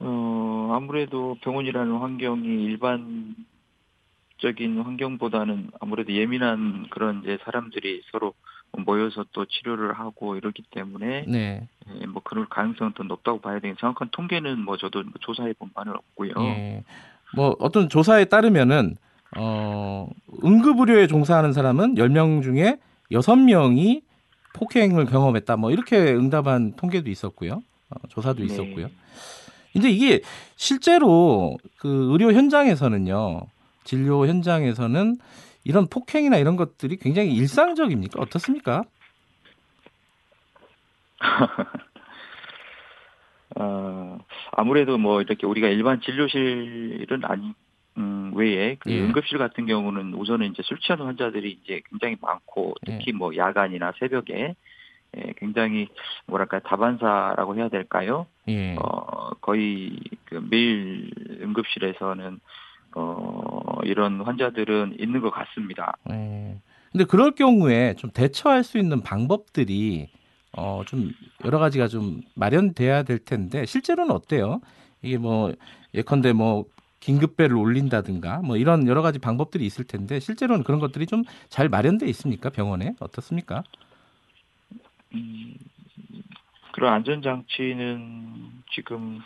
[0.00, 3.34] 어, 아무래도 병원이라는 환경이 일반적인
[4.82, 8.34] 환경보다는 아무래도 예민한 그런 이제 사람들이 서로
[8.78, 11.68] 모여서 또 치료를 하고 이러기 때문에 네.
[12.00, 15.92] 예, 뭐 그럴 가능성은 더 높다고 봐야 되는 정확한 통계는 뭐 저도 조사해 본 바는
[15.92, 16.32] 없고요.
[16.38, 16.84] 예.
[17.34, 18.96] 뭐 어떤 조사에 따르면은
[19.36, 20.08] 어,
[20.44, 22.78] 응급 의료에 종사하는 사람은 10명 중에
[23.10, 24.02] 6명이
[24.54, 25.56] 폭행을 경험했다.
[25.56, 27.62] 뭐 이렇게 응답한 통계도 있었고요.
[27.90, 28.46] 어, 조사도 네.
[28.46, 28.88] 있었고요.
[29.72, 30.20] 근데 이게
[30.56, 33.42] 실제로 그 의료 현장에서는요.
[33.82, 35.18] 진료 현장에서는
[35.64, 38.20] 이런 폭행이나 이런 것들이 굉장히 일상적입니까?
[38.20, 38.84] 어떻습니까?
[43.56, 44.18] 어,
[44.52, 47.52] 아무래도 뭐 이렇게 우리가 일반 진료실은 아니
[47.96, 49.00] 음, 외에 그 예.
[49.00, 54.54] 응급실 같은 경우는 우선은 이제 술 취한 환자들이 이제 굉장히 많고 특히 뭐 야간이나 새벽에
[55.16, 55.88] 예, 굉장히
[56.26, 58.26] 뭐랄까 다반사라고 해야 될까요?
[58.48, 58.74] 예.
[58.76, 62.40] 어, 거의 그 매일 응급실에서는
[62.96, 65.92] 어, 이런 환자들은 있는 것 같습니다.
[66.10, 66.56] 예.
[66.92, 70.08] 근데 그럴 경우에 좀 대처할 수 있는 방법들이
[70.56, 71.10] 어, 좀
[71.44, 74.60] 여러 가지가 좀 마련돼야 될 텐데 실제로는 어때요?
[75.02, 75.52] 이게 뭐
[75.92, 76.64] 예컨대 뭐
[77.00, 82.06] 긴급배를 올린다든가 뭐 이런 여러 가지 방법들이 있을 텐데 실제로는 그런 것들이 좀 잘 마련돼
[82.06, 83.62] 있습니까 병원에 어떻습니까?
[85.14, 85.54] 음,
[86.72, 89.20] 그런 안전장치는 지금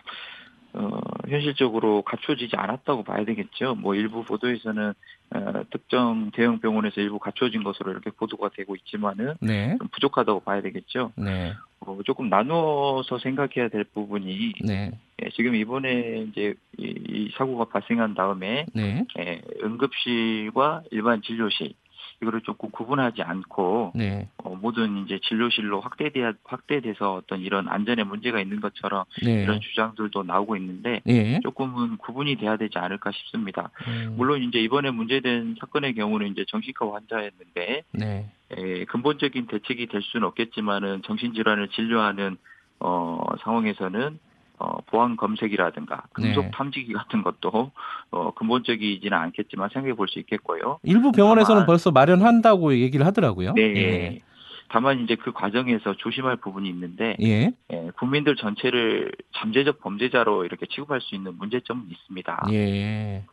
[0.74, 3.74] 어, 현실적으로 갖춰지지 않았다고 봐야 되겠죠.
[3.76, 4.92] 뭐 일부 보도에서는
[5.31, 10.61] 어, 특정 대형 병원에서 일부 갖춰진 것으로 이렇게 보도가 되고 있지만은 네, 좀 부족하다고 봐야
[10.61, 11.12] 되겠죠.
[11.16, 17.66] 네, 어, 조금 나누어서 생각해야 될 부분이 네, 예, 지금 이번에 이제 이, 이 사고가
[17.66, 21.72] 발생한 다음에 네, 예, 응급실과 일반 진료실
[22.20, 28.40] 이거를 조금 구분하지 않고 네, 어, 모든 이제 진료실로 확대돼 확대돼서 어떤 이런 안전에 문제가
[28.40, 33.70] 있는 것처럼 네, 이런 주장들도 나오고 있는데 예, 조금은 구분이 돼야 되지 않을까 싶습니다.
[33.87, 40.02] 음, 물론 이제 이번에 문제된 사건의 경우는 이제 정신과 환자였는데 네, 에, 근본적인 대책이 될
[40.02, 42.37] 수는 없겠지만은 정신질환을 진료하는
[42.81, 44.18] 어, 상황에서는
[44.60, 46.50] 어, 보안 검색이라든가 금속 네.
[46.52, 47.70] 탐지기 같은 것도
[48.10, 50.80] 어, 근본적이지는 않겠지만 생각해 볼 수 있겠고요.
[50.82, 53.52] 일부 병원에서는 다만- 벌써 마련한다고 얘기를 하더라고요.
[53.54, 53.62] 네.
[53.62, 54.20] 예,
[54.68, 61.00] 다만 이제 그 과정에서 조심할 부분이 있는데 예, 예, 국민들 전체를 잠재적 범죄자로 이렇게 취급할
[61.00, 62.46] 수 있는 문제점은 있습니다.
[62.52, 63.24] 예.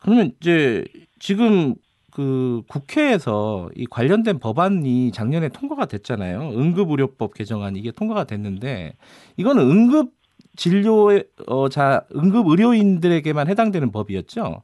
[0.00, 0.84] 그러면 이제
[1.18, 1.74] 지금
[2.10, 6.52] 그 국회에서 이 관련된 법안이 작년에 통과가 됐잖아요.
[6.56, 8.94] 응급의료법 개정안 이게 통과가 됐는데
[9.36, 10.12] 이거는 응급
[10.56, 14.62] 진료에 어자 응급 의료인들에게만 해당되는 법이었죠.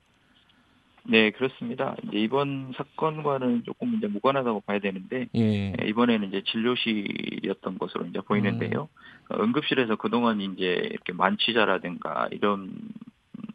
[1.08, 1.94] 네, 그렇습니다.
[2.02, 5.72] 이제 이번 사건과는 조금 이제 무관하다고 봐야 되는데 예.
[5.80, 8.88] 예, 이번에는 이제 진료실이었던 것으로 이제 보이는데요.
[9.28, 12.72] 어, 응급실에서 그동안 이제 이렇게 만취자라든가 이런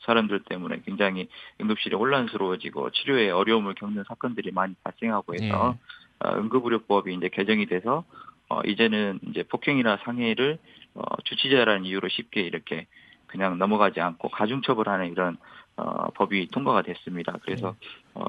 [0.01, 1.27] 사람들 때문에 굉장히
[1.59, 5.77] 응급실이 혼란스러워지고 치료에 어려움을 겪는 사건들이 많이 발생하고 해서
[6.19, 8.03] 어, 응급의료법이 이제 개정이 돼서
[8.49, 10.57] 어, 이제는 이제 폭행이나 상해를
[10.95, 12.87] 어, 주치자라는 이유로 쉽게 이렇게
[13.27, 15.37] 그냥 넘어가지 않고 가중처벌하는 이런
[15.77, 17.37] 어, 법이 통과가 됐습니다.
[17.43, 17.75] 그래서
[18.13, 18.23] 어,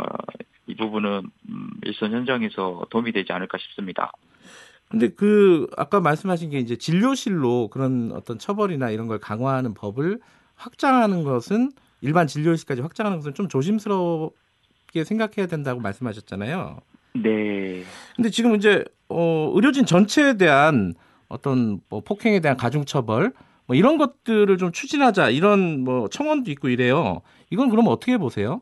[0.66, 4.12] 이 부분은 음, 일선 현장에서 도움이 되지 않을까 싶습니다.
[4.88, 10.20] 근데 그 아까 말씀하신 게 이제 진료실로 그런 어떤 처벌이나 이런 걸 강화하는 법을
[10.56, 16.80] 확장하는 것은 일반 진료실까지 확장하는 것은 좀 조심스럽게 생각해야 된다고 말씀하셨잖아요.
[17.14, 17.84] 네.
[18.16, 20.94] 근데 지금 이제 어, 의료진 전체에 대한
[21.28, 23.32] 어떤 뭐 폭행에 대한 가중 처벌
[23.66, 27.22] 뭐 이런 것들을 좀 추진하자 이런 뭐 청원도 있고 이래요.
[27.50, 28.60] 이건 그럼 어떻게 보세요?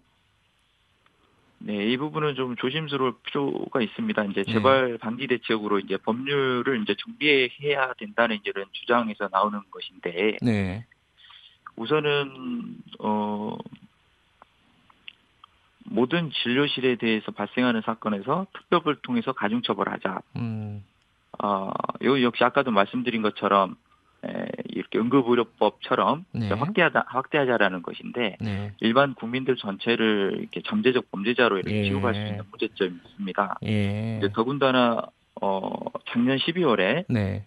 [1.62, 4.24] 네, 이 부분은 좀 조심스러울 필요가 있습니다.
[4.24, 4.52] 이제 네.
[4.52, 10.86] 재발 방지 대책으로 이제 법률을 이제 준비해야 된다는 이런 주장에서 나오는 것인데 네.
[11.80, 13.56] 우선은 어
[15.86, 20.20] 모든 진료실에 대해서 발생하는 사건에서 특별을 통해서 가중 처벌하자.
[20.36, 20.84] 음.
[21.42, 21.70] 어,
[22.04, 23.76] 요 역시 아까도 말씀드린 것처럼
[24.26, 26.50] 에, 이렇게 응급의료법처럼 네.
[26.50, 28.72] 확대하자 확대하자라는 것인데 네.
[28.80, 31.84] 일반 국민들 전체를 이렇게 잠재적 범죄자로 이렇게 예.
[31.84, 33.58] 취급할 수 있는 문제점이 있습니다.
[33.64, 34.18] 예.
[34.18, 35.06] 이제 더군다나
[35.40, 35.70] 어
[36.10, 37.46] 작년 12월에 네.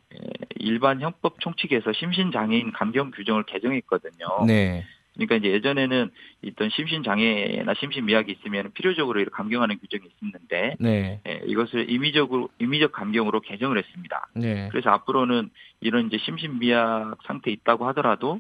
[0.63, 4.45] 일반 형법 총칙에서 심신장애인 감경 규정을 개정했거든요.
[4.47, 4.86] 네.
[5.13, 6.10] 그러니까 이제 예전에는
[6.41, 11.21] 있던 심신장애나 심신미약이 있으면 필요적으로 이렇게 감경하는 규정이 있었는데 네.
[11.28, 14.28] 예, 이것을 임의적으로 임의적 감경으로 개정을 했습니다.
[14.36, 14.69] 네.
[14.71, 18.39] 그래서 앞으로는 이런 이제 심신미약 상태 있다고 하더라도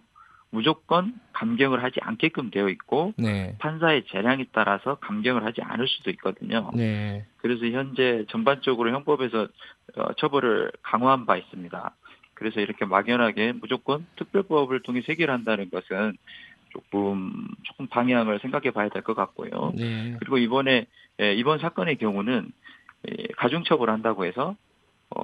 [0.49, 3.55] 무조건 감경을 하지 않게끔 되어 있고 네.
[3.57, 6.69] 판사의 재량에 따라서 감경을 하지 않을 수도 있거든요.
[6.75, 7.25] 네.
[7.37, 9.47] 그래서 현재 전반적으로 형법에서
[9.95, 11.95] 어, 처벌을 강화한 바 있습니다.
[12.43, 16.17] 그래서 이렇게 막연하게 무조건 특별법을 통해 해결한다는 것은
[16.71, 19.71] 조금 조금 방향을 생각해 봐야 될 것 같고요.
[19.77, 20.17] 네.
[20.19, 20.85] 그리고 이번에
[21.21, 22.51] 예, 이번 사건의 경우는
[23.09, 24.57] 예, 가중처벌 한다고 해서
[25.15, 25.23] 어,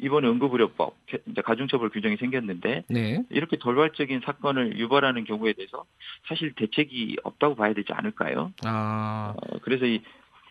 [0.00, 3.22] 이번에 응급의료법 개- 이제 가중처벌 규정이 생겼는데 네.
[3.30, 5.84] 이렇게 돌발적인 사건을 유발하는 경우에 대해서
[6.28, 8.52] 사실 대책이 없다고 봐야 되지 않을까요?
[8.64, 9.34] 아.
[9.36, 10.02] 어, 그래서 이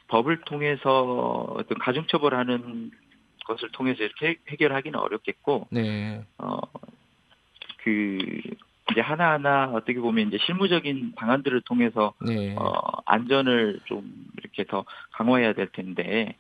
[0.08, 2.92] 법을 통해서 어떤 가중처벌하는
[3.48, 6.22] 것을 통해서 이렇게 해- 해결하기는 어렵겠고, 네.
[6.38, 6.60] 어,
[7.84, 8.18] 그,
[8.92, 12.56] 이제 하나하나 어떻게 보면 이제 실무적인 방안들을 통해서, 네.
[12.58, 12.72] 어,
[13.06, 16.36] 안전을 좀 이렇게 더 강화해야 될 텐데,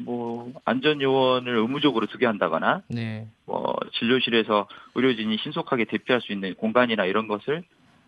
[0.00, 3.28] 뭐, 안전 요원을 의무적으로 두게 한다거나, 네.
[3.46, 7.62] 뭐, 진료실에서 의료진이 신속하게 대피할 수 있는 공간이나 이런 것을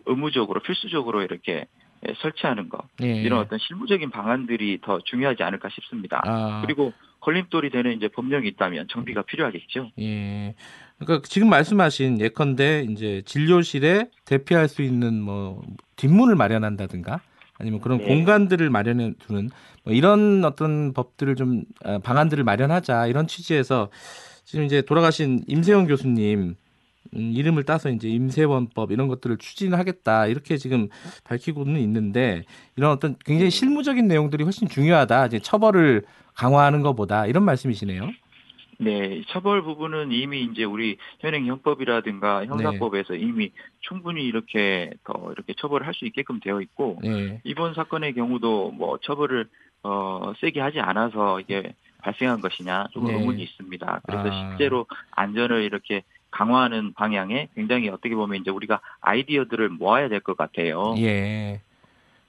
[0.06, 1.66] 의무적으로, 필수적으로 이렇게
[2.06, 2.82] 예, 설치하는 것.
[2.98, 3.22] 네.
[3.22, 6.20] 이런 어떤 실무적인 방안들이 더 중요하지 않을까 싶습니다.
[6.24, 6.60] 아.
[6.62, 6.92] 그리고
[7.24, 9.90] 걸림돌이 되는 이제 법령이 있다면 정비가 필요하겠죠.
[9.98, 10.54] 예.
[10.98, 15.62] 그러니까 지금 말씀하신 예컨대 이제 진료실에 대피할 수 있는 뭐
[15.96, 17.20] 뒷문을 마련한다든가
[17.58, 18.04] 아니면 그런 네.
[18.04, 19.48] 공간들을 마련해 두는
[19.84, 23.88] 뭐 이런 어떤 법들을 좀 아, 방안들을 마련하자 이런 취지에서
[24.44, 26.56] 지금 이제 돌아가신 임세영 교수님
[27.16, 30.88] 음, 이름을 따서 이제 임세원법 이런 것들을 추진하겠다 이렇게 지금
[31.24, 32.44] 밝히고는 있는데
[32.76, 35.26] 이런 어떤 굉장히 실무적인 내용들이 훨씬 중요하다.
[35.26, 36.02] 이제 처벌을
[36.34, 38.10] 강화하는 것보다 이런 말씀이시네요.
[38.78, 45.86] 네, 처벌 부분은 이미 이제 우리 현행 형법이라든가 형사법에서 이미 충분히 이렇게 더 이렇게 처벌을
[45.86, 47.40] 할 수 있게끔 되어 있고 네.
[47.44, 49.46] 이번 사건의 경우도 뭐 처벌을
[49.84, 53.14] 어 세게 하지 않아서 이게 발생한 것이냐 조금 네.
[53.18, 54.00] 의문이 있습니다.
[54.06, 54.48] 그래서 아.
[54.50, 56.02] 실제로 안전을 이렇게
[56.34, 60.94] 강화하는 방향에 굉장히 어떻게 보면 이제 우리가 아이디어들을 모아야 될 것 같아요.
[60.98, 61.60] 예.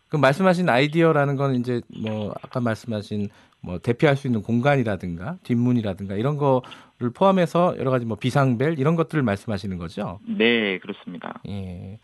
[0.10, 3.30] 그 말씀하신 아이디어라는 건 이제 뭐 아까 말씀하신
[3.66, 9.24] 뭐 대피할 수 있는 공간이라든가 뒷문이라든가 이런 거를 포함해서 여러 가지 뭐 비상벨 이런 것들을
[9.24, 10.20] 말씀하시는 거죠.
[10.28, 11.42] 네, 그렇습니다.
[11.48, 12.00] 예.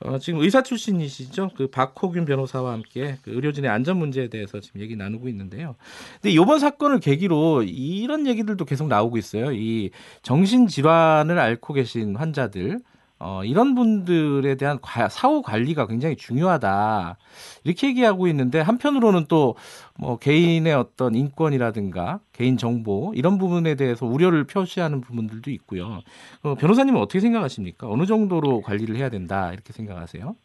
[0.00, 1.50] 어, 지금 의사 출신이시죠?
[1.56, 5.74] 그 박호균 변호사와 함께 그 의료진의 안전 문제에 대해서 지금 얘기 나누고 있는데요.
[6.20, 9.50] 근데 이번 사건을 계기로 이런 얘기들도 계속 나오고 있어요.
[9.52, 9.90] 이
[10.22, 12.78] 정신 질환을 앓고 계신 환자들
[13.20, 17.16] 어, 이런 분들에 대한 과- 사후 관리가 굉장히 중요하다.
[17.64, 19.54] 이렇게 얘기하고 있는데 한편으로는 또
[20.00, 26.02] 뭐 개인의 어떤 인권이라든가 개인 정보 이런 부분에 대해서 우려를 표시하는 부분들도 있고요.
[26.42, 27.90] 어, 변호사님은 어떻게 생각하십니까?
[27.90, 30.36] 어느 정도로 관리를 해야 된다 이렇게 생각하세요?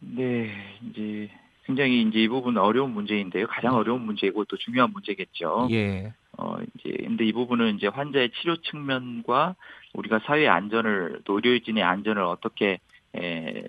[0.00, 0.48] 네,
[0.82, 1.28] 이제
[1.68, 3.46] 굉장히 이제 이 부분은 어려운 문제인데요.
[3.46, 5.68] 가장 어려운 문제이고 또 중요한 문제겠죠.
[5.70, 9.54] 예, 어, 이제, 근데 이 부분은 이제 환자의 치료 측면과
[9.92, 12.78] 우리가 사회 안전을, 또 의료진의 안전을 어떻게,
[13.14, 13.64] 에,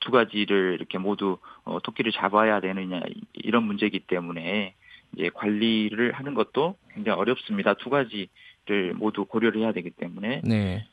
[0.00, 4.74] 두 가지를 이렇게 모두, 어, 토끼를 잡아야 되느냐, 이- 이런 문제이기 때문에,
[5.14, 7.74] 이제 관리를 하는 것도 굉장히 어렵습니다.
[7.74, 10.42] 두 가지를 모두 고려를 해야 되기 때문에.
[10.44, 10.84] 네,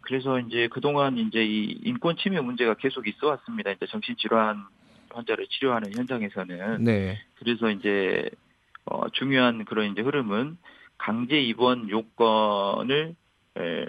[0.00, 3.70] 그래서 이제 그동안 이제 이 인권 침해 문제가 계속 있어 왔습니다.
[3.70, 4.64] 이제 정신질환
[5.12, 6.84] 환자를 치료하는 현장에서는.
[6.84, 8.30] 네, 그래서 이제
[8.84, 10.56] 어, 중요한 그런 이제 흐름은
[10.98, 13.14] 강제 입원 요건을
[13.58, 13.86] 에,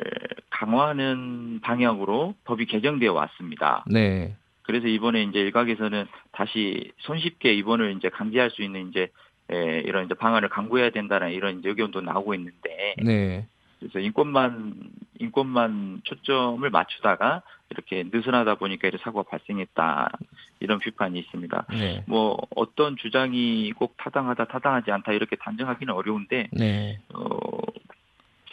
[0.49, 3.83] 강화하는 방향으로 법이 개정되어 왔습니다.
[3.87, 9.09] 네, 그래서 이번에 이제 일각에서는 다시 손쉽게 입원을 이제 강제할 수 있는 이제
[9.51, 13.47] 에, 이런 이제 방안을 강구해야 된다는 이런 이제 의견도 나오고 있는데 네,
[13.81, 14.75] 그래서 인권만
[15.19, 17.41] 인권만 초점을 맞추다가
[17.71, 20.11] 이렇게 느슨하다 보니까 이런 사고가 발생했다
[20.59, 21.65] 이런 비판이 있습니다.
[21.71, 27.59] 네, 뭐 어떤 주장이 꼭 타당하다 타당하지 않다 이렇게 단정하기는 어려운데 네, 어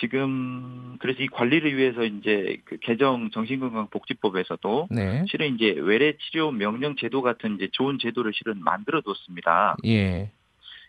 [0.00, 6.96] 지금 그래서 이 관리를 위해서 이제 그 개정 정신건강복지법에서도 네, 실은 이제 외래 치료 명령
[6.96, 9.76] 제도 같은 이제 좋은 제도를 실은 만들어 뒀습니다.
[9.84, 10.30] 예.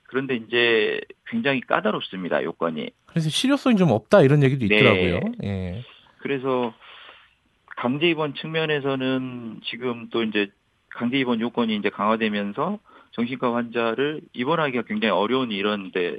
[0.09, 2.89] 그런데 이제 굉장히 까다롭습니다 요건이.
[3.05, 4.75] 그래서 실효성이 좀 없다 이런 얘기도 네.
[4.75, 5.19] 있더라고요.
[5.43, 5.83] 예,
[6.17, 6.73] 그래서
[7.77, 10.51] 강제 입원 측면에서는 지금 또 이제
[10.89, 12.79] 강제 입원 요건이 이제 강화되면서
[13.11, 16.17] 정신과 환자를 입원하기가 굉장히 어려운 이런 데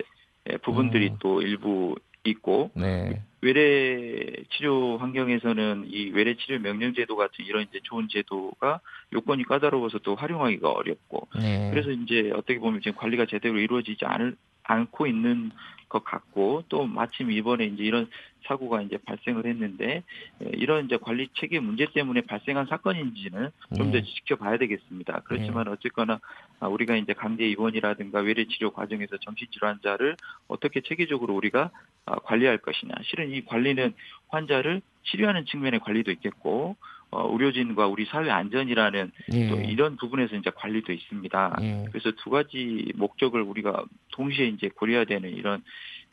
[0.63, 1.17] 부분들이 음.
[1.19, 7.81] 또 일부 있고 네, 외래 치료 환경에서는 이 외래 치료 명령 제도 같은 이런 이제
[7.83, 8.81] 좋은 제도가
[9.13, 14.37] 요건이 까다로워서 또 활용하기가 어렵고 네, 그래서 이제 어떻게 보면 지금 관리가 제대로 이루어지지 않을
[14.63, 15.51] 않고 있는
[15.89, 18.09] 것 같고 또 마침 이번에 이제 이런
[18.47, 20.05] 사고가 이제 발생을 했는데
[20.41, 24.05] 에, 이런 이제 관리 체계 문제 때문에 발생한 사건인지는 좀더 네.
[24.05, 25.23] 지켜봐야 되겠습니다.
[25.25, 26.21] 그렇지만 어쨌거나
[26.61, 31.71] 아, 우리가 이제 강제 입원이라든가 외래 치료 과정에서 정신질환자를 어떻게 체계적으로 우리가
[32.07, 32.95] 아, 관리할 것이냐.
[33.05, 33.93] 실은 이 관리는
[34.29, 36.77] 환자를 치료하는 측면의 관리도 있겠고
[37.13, 41.59] 어, 의료진과 우리 사회 안전이라는 예, 또 이런 부분에서 이제 관리도 있습니다.
[41.63, 41.85] 예.
[41.91, 45.63] 그래서 두 가지 목적을 우리가 동시에 이제 고려해야 되는 이런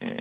[0.01, 0.15] 에,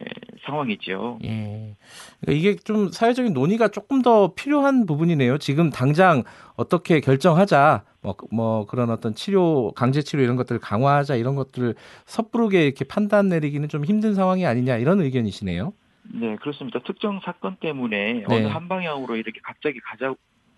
[0.45, 1.19] 상황이죠.
[1.25, 1.77] 예.
[2.21, 5.39] 그러니까 이게 좀 사회적인 논의가 조금 더 필요한 부분이네요.
[5.39, 6.25] 지금 당장
[6.57, 12.65] 어떻게 결정하자, 뭐, 뭐 그런 어떤 치료, 강제 치료 이런 것들을 강화하자 이런 것들을 섣부르게
[12.65, 15.73] 이렇게 판단 내리기는 좀 힘든 상황이 아니냐 이런 의견이시네요.
[16.15, 16.81] 네, 그렇습니다.
[16.81, 18.47] 특정 사건 때문에 어느 네.
[18.47, 20.15] 한 방향으로 이렇게 갑자기 가자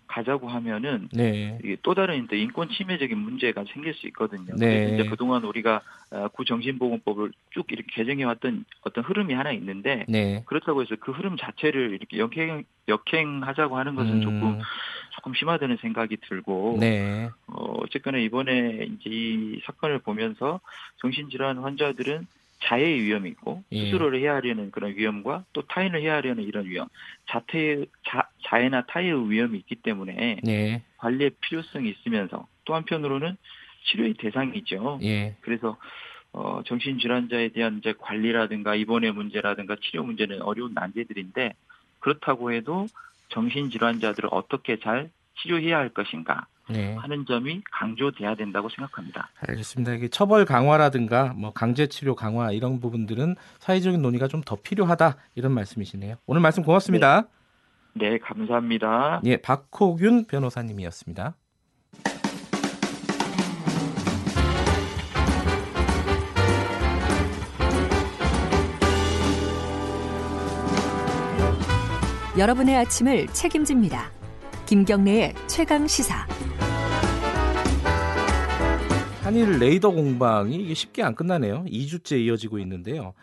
[0.09, 4.55] 가자고 하면은 네, 이게 또 다른 이제 인권 침해적인 문제가 생길 수 있거든요.
[4.57, 4.89] 네.
[4.93, 10.43] 이제 그동안 우리가 어, 구정신보건법을 쭉 이렇게 개정해 왔던 어떤 흐름이 하나 있는데 네.
[10.47, 14.59] 그렇다고 해서 그 흐름 자체를 이렇게 역행 역행하자고 하는 것은 음, 조금
[15.11, 20.59] 조금 심하다는 생각이 들고 네, 어, 어쨌거나 이번에 이제 이 사건을 보면서
[21.01, 22.25] 정신질환 환자들은
[22.63, 23.85] 자해의 위험이 있고 예.
[23.85, 26.87] 스스로를 해하려는 그런 위험과 또 타인을 해하려는 이런 위험,
[27.29, 33.37] 자태 자, 자해나 타해의 위험이 있기 때문에 네, 관리의 필요성이 있으면서 또 한편으로는
[33.85, 34.99] 치료의 대상이죠.
[35.03, 35.77] 예, 그래서
[36.31, 41.53] 어, 정신질환자에 대한 이제 관리라든가 입원의 문제라든가 치료 문제는 어려운 난제들인데
[41.99, 42.87] 그렇다고 해도
[43.29, 45.09] 정신질환자들을 어떻게 잘
[45.41, 46.95] 치료해야 할 것인가 네.
[46.95, 49.29] 하는 점이 강조돼야 된다고 생각합니다.
[49.47, 49.93] 알겠습니다.
[49.93, 55.51] 이게 처벌 강화라든가 뭐 강제 치료 강화 이런 부분들은 사회적인 논의가 좀 더 필요하다 이런
[55.53, 56.15] 말씀이시네요.
[56.25, 57.27] 오늘 말씀 고맙습니다.
[57.93, 59.21] 네, 감사합니다.
[59.25, 61.35] 예, 박호균 변호사님이었습니다.
[72.37, 74.11] 여러분의 아침을 책임집니다.
[74.65, 76.25] 김경래의 최강 시사.
[79.29, 81.63] 한일 레이더 공방이 이게 쉽게 안 끝나네요.
[81.65, 83.13] 2주째 이어지고 있는데요.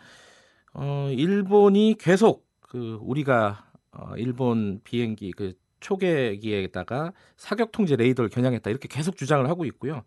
[0.73, 8.87] 어, 일본이 계속 그 우리가 어, 일본 비행기 그 초계기에다가 사격 통제 레이더를 겨냥했다 이렇게
[8.87, 10.03] 계속 주장을 하고 있고요.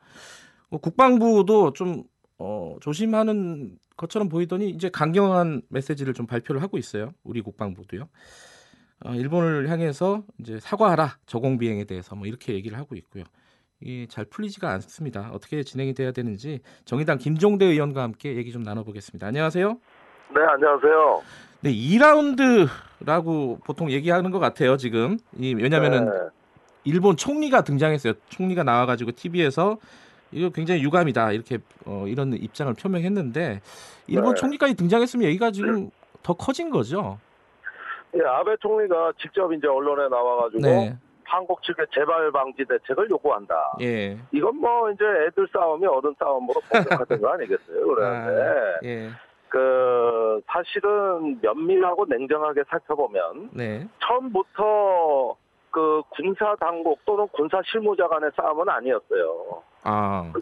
[0.71, 2.05] 뭐 국방부도 좀
[2.39, 7.13] 어, 조심하는 것처럼 보이더니 이제 강경한 메시지를 좀 발표를 하고 있어요.
[7.25, 8.09] 우리 국방부도요.
[9.05, 13.25] 어, 일본을 향해서 이제 사과하라 저공 비행에 대해서 뭐 이렇게 얘기를 하고 있고요.
[13.81, 15.31] 이게 잘 풀리지가 않습니다.
[15.33, 19.27] 어떻게 진행이 돼야 되는지 정의당 김종대 의원과 함께 얘기 좀 나눠보겠습니다.
[19.27, 19.69] 안녕하세요.
[20.35, 21.23] 네, 안녕하세요.
[21.63, 25.19] 네, 2라운드라고 보통 얘기하는 것 같아요, 지금.
[25.37, 26.13] 이, 왜냐면은 네,
[26.85, 28.15] 일본 총리가 등장했어요.
[28.29, 29.79] 총리가 나와가지고 TV에서
[30.33, 31.33] 이거 굉장히 유감이다.
[31.33, 33.61] 이렇게 어, 이런 입장을 표명했는데
[34.07, 34.41] 일본 네.
[34.41, 35.91] 총리까지 등장했으면 얘기가 지금
[36.23, 37.19] 더 커진 거죠.
[38.15, 40.97] 예, 아베 총리가 직접 이제 언론에 나와가지고 네.
[41.31, 43.55] 한국 측의 재발 방지 대책을 요구한다.
[43.81, 44.19] 예.
[44.33, 47.87] 이건 뭐 이제 애들 싸움이 어른 싸움으로 본격화된 거 아니겠어요?
[47.87, 49.11] 그런데 예.
[49.49, 53.87] 그 사실은 면밀하고 냉정하게 살펴보면 네.
[54.01, 55.37] 처음부터
[55.71, 59.63] 그 군사 당국 또는 군사 실무자 간의 싸움은 아니었어요.
[59.85, 60.33] 아.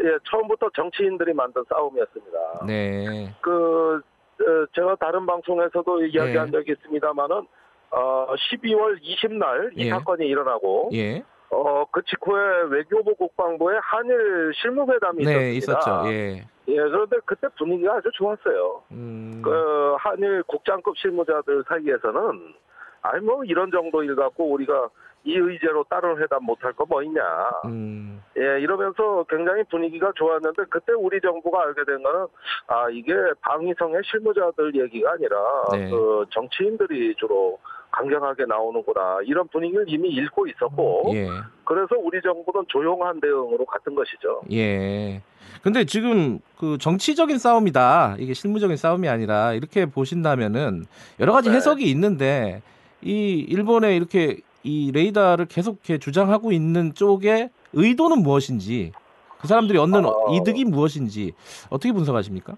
[0.00, 2.66] 예, 처음부터 정치인들이 만든 싸움이었습니다.
[2.66, 3.34] 네.
[3.42, 4.00] 그
[4.40, 6.52] 어, 제가 다른 방송에서도 이야기한 예.
[6.52, 7.46] 적이 있습니다만은
[7.90, 9.90] 어 12월 20날 이 예.
[9.90, 11.22] 사건이 일어나고 예.
[11.50, 16.02] 어 그 직후에 외교부 국방부의 한일 실무회담이 네, 있었습니다.
[16.02, 16.12] 있었죠.
[16.12, 16.44] 예.
[16.68, 18.82] 예, 그런데 그때 분위기가 아주 좋았어요.
[18.90, 19.40] 음.
[19.42, 22.54] 그 한일 국장급 실무자들 사이에서는
[23.00, 24.90] 아니 뭐 이런 정도 일 갖고 우리가
[25.24, 27.22] 이 의제로 다른 회담 못할 거 뭐 있냐.
[27.64, 28.22] 음.
[28.36, 32.26] 예, 이러면서 굉장히 분위기가 좋았는데 그때 우리 정부가 알게 된 거는
[32.66, 35.36] 아 이게 방위성의 실무자들 얘기가 아니라
[35.72, 35.90] 네.
[35.90, 37.58] 그 정치인들이 주로
[37.90, 41.28] 강경하게 나오는구나 이런 분위기를 이미 읽고 있었고 예.
[41.64, 44.42] 그래서 우리 정부는 조용한 대응으로 갔던 것이죠.
[44.52, 45.22] 예.
[45.62, 48.16] 근데 지금 그 정치적인 싸움이다.
[48.18, 50.86] 이게 실무적인 싸움이 아니라 이렇게 보신다면은
[51.20, 51.56] 여러 가지 네.
[51.56, 52.62] 해석이 있는데
[53.02, 58.92] 이 일본에 이렇게 이 레이더를 계속 이렇게 주장하고 있는 쪽의 의도는 무엇인지
[59.40, 60.34] 그 사람들이 얻는 어.
[60.34, 61.32] 이득이 무엇인지
[61.70, 62.56] 어떻게 분석하십니까?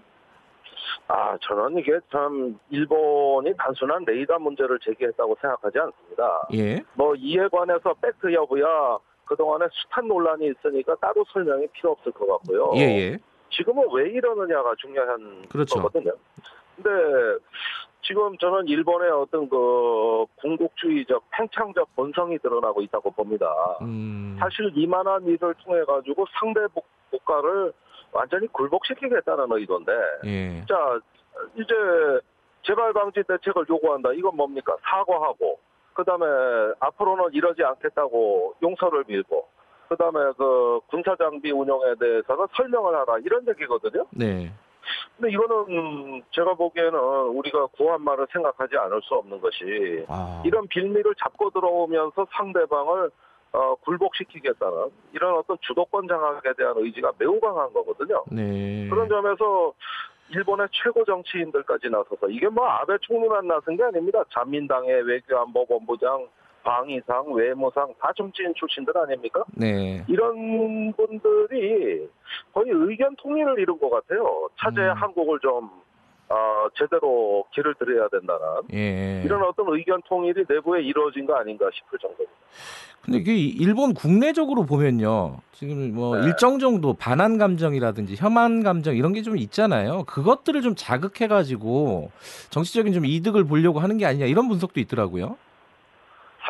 [1.13, 6.47] 아 저는 이게 참 일본이 단순한 레이더 문제를 제기했다고 생각하지 않습니다.
[6.53, 6.81] 예.
[6.93, 12.71] 뭐 이에 관해서 팩트 여부야 그동안에 숱한 논란이 있으니까 따로 설명이 필요 없을 것 같고요.
[12.75, 13.17] 예, 예.
[13.49, 15.75] 지금은 왜 이러느냐가 중요한 그렇죠.
[15.81, 16.13] 거거든요.
[16.77, 16.89] 근데
[18.03, 23.53] 지금 저는 일본의 어떤 그 군국주의적 팽창적 본성이 드러나고 있다고 봅니다.
[23.81, 24.37] 음.
[24.39, 27.73] 사실 이만한 일을 통해 가지고 상대 국- 국가를
[28.11, 29.91] 완전히 굴복시키겠다는 의도인데,
[30.25, 30.65] 예.
[30.65, 30.99] 자
[31.55, 31.73] 이제
[32.63, 34.11] 재발 방지 대책을 요구한다.
[34.13, 34.75] 이건 뭡니까?
[34.81, 35.59] 사과하고,
[35.93, 36.25] 그 다음에
[36.79, 39.47] 앞으로는 이러지 않겠다고 용서를 빌고,
[39.89, 44.05] 그 다음에 그 군사 장비 운용에 대해서는 설명을 하라 이런 얘기거든요.
[44.11, 44.51] 네.
[45.17, 50.41] 근데 이거는 제가 보기에는 우리가 구한 말을 생각하지 않을 수 없는 것이 아.
[50.45, 53.11] 이런 빌미를 잡고 들어오면서 상대방을
[53.53, 58.23] 어, 굴복시키겠다는 이런 어떤 주도권 장악에 대한 의지가 매우 강한 거거든요.
[58.31, 58.87] 네.
[58.89, 59.73] 그런 점에서
[60.29, 64.23] 일본의 최고 정치인들까지 나서서 이게 뭐 아베 총리만 나선 게 아닙니다.
[64.33, 66.27] 자민당의 외교안보본부장,
[66.63, 69.43] 방위상, 외무상 다 정치인 출신들 아닙니까?
[69.57, 70.05] 네.
[70.07, 72.07] 이런 분들이
[72.53, 74.47] 거의 의견 통일을 이룬 것 같아요.
[74.59, 74.93] 차제 음.
[74.93, 75.69] 한국을 좀
[76.31, 78.41] 어, 제대로 길을 들여야 된다는
[78.73, 79.21] 예.
[79.25, 82.31] 이런 어떤 의견 통일이 내부에 이루어진 거 아닌가 싶을 정도입니다.
[83.01, 85.37] 근데 이게 일본 국내적으로 보면요.
[85.53, 86.27] 지금 뭐 네.
[86.27, 90.03] 일정 정도 반한 감정이라든지 혐한 감정 이런 게 좀 있잖아요.
[90.05, 92.11] 그것들을 좀 자극해 가지고
[92.51, 95.35] 정치적인 좀 이득을 보려고 하는 게 아니냐 이런 분석도 있더라고요.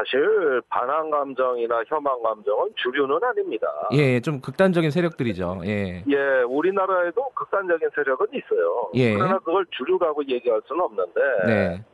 [0.01, 3.67] 사실 반항 감정이나 혐한 감정은 주류는 아닙니다.
[3.93, 5.61] 예, 좀 극단적인 세력들이죠.
[5.65, 6.03] 예.
[6.07, 8.89] 예, 우리나라에도 극단적인 세력은 있어요.
[8.95, 9.13] 예.
[9.13, 11.85] 그러나 그걸 주류라고 얘기할 수는 없는데 네.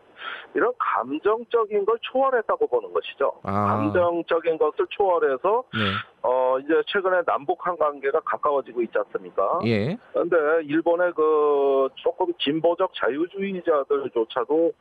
[0.53, 3.33] 이런 감정적인 걸 초월했다고 보는 것이죠.
[3.43, 3.51] 아.
[3.51, 5.79] 감정적인 것을 초월해서 네.
[6.23, 9.59] 어 이제 최근에 남북한 관계가 가까워지고 있지 않습니까?
[9.65, 9.97] 예.
[10.13, 14.71] 그런데 일본의 그 조금 진보적 자유주의자들조차도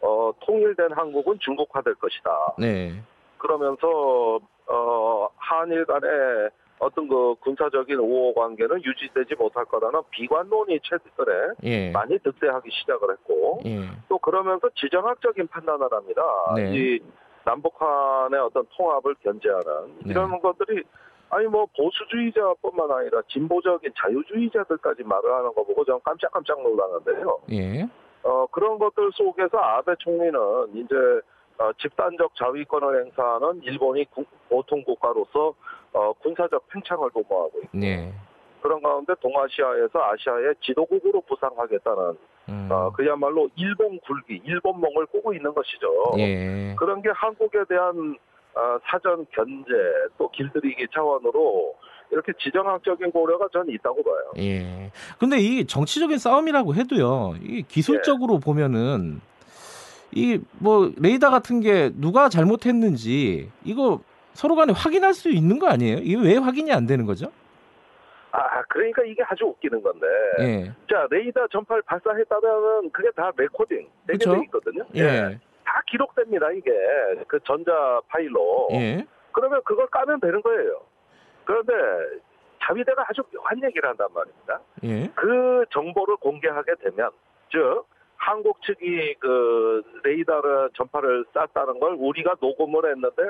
[0.00, 2.54] 어 통일된 한국은 중국화될 것이다.
[2.58, 2.92] 네.
[3.38, 4.38] 그러면서
[4.68, 11.90] 어 한일 간의 어떤 그 군사적인 우호 관계는 유지되지 못할 거라는 비관론이 최근에 예.
[11.90, 13.80] 많이 득세하기 시작을 했고 예.
[14.08, 16.22] 또 그러면서 지정학적인 판단을 합니다.
[16.54, 16.72] 네.
[16.74, 17.00] 이
[17.44, 20.10] 남북한의 어떤 통합을 견제하는 네.
[20.10, 20.82] 이런 것들이
[21.30, 27.40] 아니 뭐 보수주의자뿐만 아니라 진보적인 자유주의자들까지 말을 하는 거 보고 저는 깜짝깜짝 놀라는데요.
[27.52, 27.88] 예.
[28.22, 30.38] 어, 그런 것들 속에서 아베 총리는
[30.74, 30.94] 이제
[31.58, 35.54] 어, 집단적 자위권을 행사하는 일본이 구- 보통 국가로서
[35.92, 38.12] 어, 군사적 팽창을 도모하고 있고 예.
[38.60, 42.68] 그런 가운데 동아시아에서 아시아의 지도국으로 부상하겠다는 음.
[42.70, 45.88] 어, 그야말로 일본 굴기, 일본몽을 꾸고 있는 것이죠.
[46.18, 46.74] 예.
[46.78, 48.16] 그런 게 한국에 대한
[48.54, 49.70] 어, 사전 견제
[50.18, 51.74] 또 길들이기 차원으로
[52.10, 54.32] 이렇게 지정학적인 고려가 저는 있다고 봐요.
[54.38, 54.90] 예.
[55.18, 57.34] 근데 이 정치적인 싸움이라고 해도요.
[57.42, 59.20] 이 기술적으로 보면은
[60.12, 64.00] 이 뭐 레이더 같은 게 누가 잘못했는지 이거
[64.34, 65.98] 서로 간에 확인할 수 있는 거 아니에요?
[65.98, 67.26] 이게 왜 확인이 안 되는 거죠?
[68.32, 70.06] 아, 그러니까 이게 아주 웃기는 건데.
[70.40, 70.64] 예.
[70.90, 74.84] 자, 레이더 전파를 발사했다면 그게 다 recording 되게 있거든요.
[74.94, 75.38] 예.
[75.64, 76.70] 다 기록됩니다, 이게.
[77.26, 77.72] 그 전자
[78.08, 78.68] 파일로.
[78.72, 79.06] 예.
[79.32, 80.80] 그러면 그걸 까면 되는 거예요.
[81.46, 81.72] 그런데
[82.62, 84.60] 자위대가 아주 묘한 얘기를 한단 말입니다.
[84.84, 85.10] 예.
[85.14, 87.10] 그 정보를 공개하게 되면,
[87.50, 87.84] 즉,
[88.16, 93.22] 한국 측이 그 레이더를 전파를 쐈다는 걸 우리가 녹음을 했는데,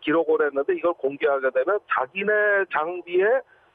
[0.00, 2.32] 기록을 했는데 이걸 공개하게 되면 자기네
[2.72, 3.24] 장비에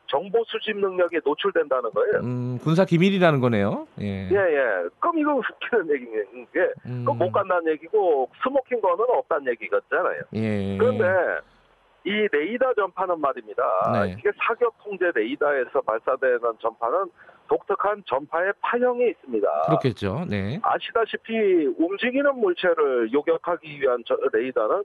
[0.05, 2.19] 정보 수집 능력이 노출된다는 거예요.
[2.23, 3.87] 음, 군사 기밀이라는 거네요.
[3.99, 4.29] 예.
[4.31, 4.87] 예, 예.
[4.99, 7.03] 그럼 이거 웃기는 얘기인 게, 음.
[7.05, 10.21] 그건 못 깐다는 얘기고, smoking gun은 없다는 얘기겠잖아요.
[10.35, 10.77] 예.
[10.77, 11.03] 그런데,
[12.05, 13.63] 이 레이더 전파는 말입니다.
[13.93, 14.15] 네.
[14.17, 17.05] 이게 사격 통제 레이더에서 발사되는 전파는
[17.47, 19.47] 독특한 전파의 파형이 있습니다.
[19.67, 20.25] 그렇겠죠.
[20.29, 20.59] 네.
[20.61, 21.33] 아시다시피
[21.77, 24.83] 움직이는 물체를 요격하기 위한 저 레이더는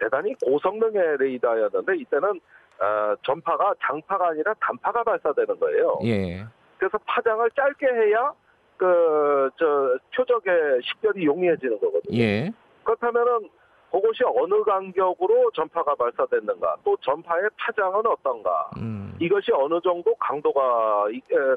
[0.00, 2.40] 대단히 고성능의 레이더였는데 이때는
[2.80, 5.98] 어, 전파가 장파가 아니라 단파가 발사되는 거예요.
[6.04, 6.44] 예.
[6.78, 8.32] 그래서 파장을 짧게 해야
[8.76, 12.16] 그 저 표적의 식별이 용이해지는 거거든요.
[12.16, 12.52] 예.
[12.84, 13.48] 그렇다면은
[13.90, 19.16] 그것이 어느 간격으로 전파가 발사됐는가, 또 전파의 파장은 어떤가, 음.
[19.20, 21.06] 이것이 어느 정도 강도가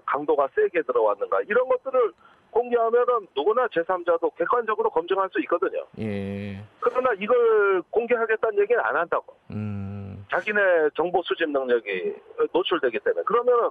[0.06, 2.12] 강도가 세게 들어왔는가 이런 것들을
[2.52, 5.86] 공개하면은 누구나 제3자도 객관적으로 검증할 수 있거든요.
[6.00, 6.62] 예.
[6.80, 9.36] 그러나 이걸 공개하겠다는 얘기는 안 한다고.
[9.52, 10.26] 음.
[10.32, 12.16] 자기네 정보 수집 능력이
[12.54, 13.70] 노출되기 때문에 그러면은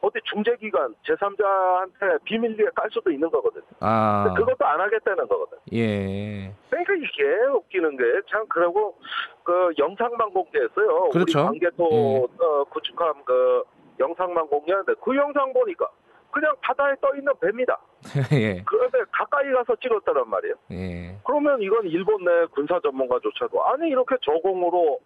[0.00, 3.64] 어디 중재기관 제3자한테 비밀리에 깔 수도 있는 거거든요.
[3.80, 4.32] 아.
[4.36, 5.58] 그것도 안 하겠다는 거거든.
[5.72, 6.52] 예.
[6.70, 8.96] 그러니까 이게 웃기는 게 참 그러고
[9.42, 11.10] 그 영상만 공개했어요.
[11.10, 11.38] 그렇죠.
[11.40, 12.44] 우리 관계도 예.
[12.44, 13.62] 어, 구축함 그
[13.98, 15.88] 영상만 공개하는데 그 영상 보니까
[16.30, 17.78] 그냥 바다에 떠 있는 뱀이다.
[18.32, 18.62] 예.
[18.64, 20.54] 그런데 가까이 가서 찍었다란 말이에요.
[20.72, 21.18] 예.
[21.24, 25.00] 그러면 이건 일본 내 군사 전문가조차도 아니 이렇게 저공으로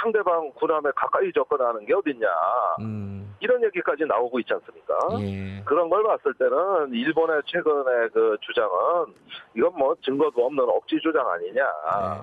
[0.00, 2.26] 상대방 군함에 가까이 접근하는 게 어딨냐
[2.80, 3.29] 음.
[3.40, 4.94] 이런 얘기까지 나오고 있지 않습니까?
[5.20, 5.62] 예.
[5.64, 8.70] 그런 걸 봤을 때는 일본의 최근의 그 주장은
[9.56, 12.22] 이건 뭐 증거도 없는 억지 주장 아니냐 네.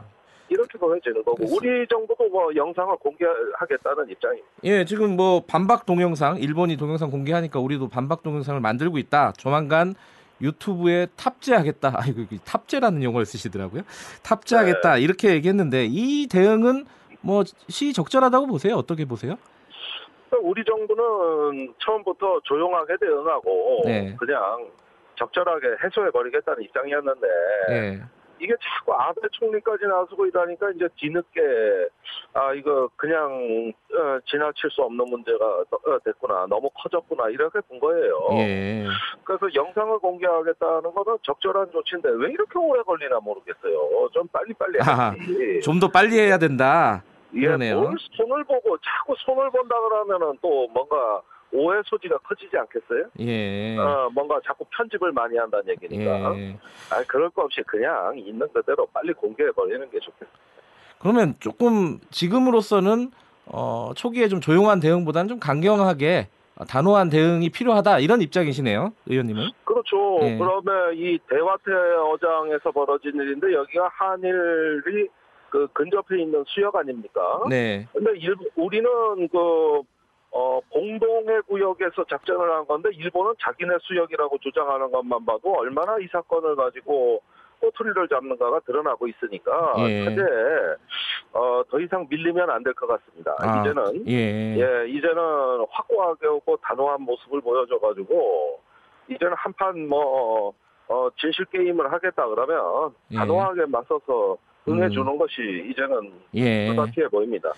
[0.50, 1.68] 이렇게 보여지는 거고 그렇습니다.
[1.68, 4.48] 우리 정부도 뭐 영상을 공개하겠다는 입장입니다.
[4.64, 9.34] 예, 지금 뭐 반박 동영상, 일본이 동영상 공개하니까 우리도 반박 동영상을 만들고 있다.
[9.34, 9.96] 조만간
[10.42, 11.94] 유튜브에 탑재하겠다.
[11.98, 13.82] 아이고, 탑재라는 용어를 쓰시더라고요.
[14.24, 14.96] 탑재하겠다.
[14.96, 15.02] 네.
[15.02, 16.86] 이렇게 얘기했는데 이 대응은
[17.22, 18.76] 뭐 시적절하다고 보세요?
[18.76, 19.36] 어떻게 보세요?
[20.42, 24.16] 우리 정부는 처음부터 조용하게 대응하고 네.
[24.20, 24.68] 그냥
[25.16, 27.28] 적절하게 해소해 버리겠다는 입장이었는데
[27.70, 28.02] 예.
[28.40, 31.42] 이게 자꾸 아베 총리까지 나서고 이러니까 이제 뒤늦게
[32.34, 38.28] 아 이거 그냥 어, 지나칠 수 없는 문제가 어, 됐구나 너무 커졌구나 이렇게 본 거예요.
[38.34, 38.86] 예.
[39.24, 44.10] 그래서 영상을 공개하겠다는 거는 적절한 조치인데 왜 이렇게 오래 걸리나 모르겠어요.
[44.14, 45.60] 좀 빨리 빨리 아하, 하지.
[45.64, 47.04] 좀더 빨리 해야 된다.
[47.36, 47.82] 예, 그러네요.
[47.82, 51.22] 뭘 손을 보고 자꾸 손을 본다 그러면은 또 뭔가
[51.52, 53.06] 오해 소지가 커지지 않겠어요?
[53.20, 53.78] 예.
[53.78, 56.38] 어, 뭔가 자꾸 편집을 많이 한다는 얘기니까.
[56.38, 56.58] 예.
[56.90, 60.30] 아, 그럴 거 없이 그냥 있는 그대로 빨리 공개해 버리는 게 좋겠어요.
[61.00, 63.12] 그러면 조금 지금으로서는
[63.46, 69.50] 어, 초기에 좀 조용한 대응보다는 좀 강경하게 어, 단호한 대응이 필요하다 이런 입장이시네요, 의원님은.
[69.64, 70.20] 그렇죠.
[70.24, 70.38] 예.
[70.38, 75.08] 그러면 이 대화태 어장에서 벌어진 일인데 여기가 한일이
[75.50, 77.42] 그 근접해 있는 수역 아닙니까?
[77.50, 77.88] 네.
[77.94, 78.90] 근데 일, 우리는
[79.30, 79.82] 그
[80.32, 86.56] 어, 공동의 구역에서 작전을 한 건데 일본은 자기네 수역이라고 주장하는 것만 봐도 얼마나 이 사건을
[86.56, 87.22] 가지고
[87.60, 90.04] 꼬투리를 잡는가가 드러나고 있으니까 예.
[90.06, 90.22] 현재
[91.34, 93.36] 어, 더 이상 밀리면 안 될 것 같습니다.
[93.40, 94.58] 아, 이제는 예.
[94.58, 98.60] 예, 이제는 확고하게 오고 단호한 모습을 보여줘가지고
[99.08, 100.54] 이제는 한판 뭐
[100.90, 103.16] 어, 진실 게임을 하겠다 그러면 예.
[103.18, 104.38] 단호하게 맞서서
[104.68, 105.34] 응해 주는 것이
[105.72, 106.68] 이제는 예.
[106.70, 107.50] 부탁해 보입니다.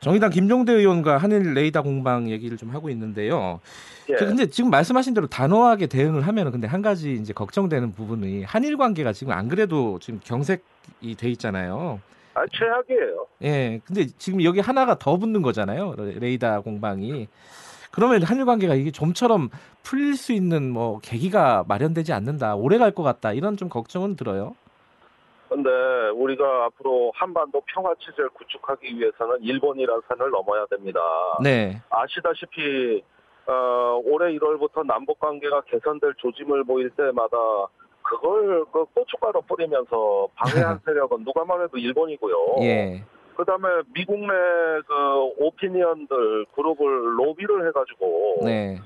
[0.00, 3.60] 정의당 김종대 의원과 한일 레이더 공방 얘기를 좀 하고 있는데요.
[4.10, 4.14] 예.
[4.14, 8.76] 그 근데 지금 말씀하신 대로 단호하게 대응을 하면은 근데 한 가지 이제 걱정되는 부분이 한일
[8.76, 12.00] 관계가 지금 안 그래도 지금 경색이 돼 있잖아요.
[12.34, 13.26] 아, 최악이에요.
[13.44, 13.80] 예.
[13.84, 15.94] 근데 지금 여기 하나가 더 붙는 거잖아요.
[15.96, 17.28] 레이더 공방이.
[17.90, 19.48] 그러면 한일 관계가 이게 좀처럼
[19.82, 22.54] 풀릴 수 있는 뭐 계기가 마련되지 않는다.
[22.54, 23.32] 오래 갈 것 같다.
[23.32, 24.54] 이런 좀 걱정은 들어요.
[25.48, 25.70] 근데
[26.14, 31.00] 우리가 앞으로 한반도 평화 체제를 구축하기 위해서는 일본이라는 산을 넘어야 됩니다.
[31.42, 31.80] 네.
[31.90, 33.02] 아시다시피
[33.46, 37.36] 어, 올해 1월부터 남북 관계가 개선될 조짐을 보일 때마다
[38.02, 42.56] 그걸 그 고춧가루 뿌리면서 방해한 세력은 누가 말해도 일본이고요.
[42.62, 43.04] 예.
[43.36, 44.32] 그다음에 미국 내
[44.86, 44.94] 그
[45.38, 48.78] 오피니언들 그룹을 로비를 해가지고 네.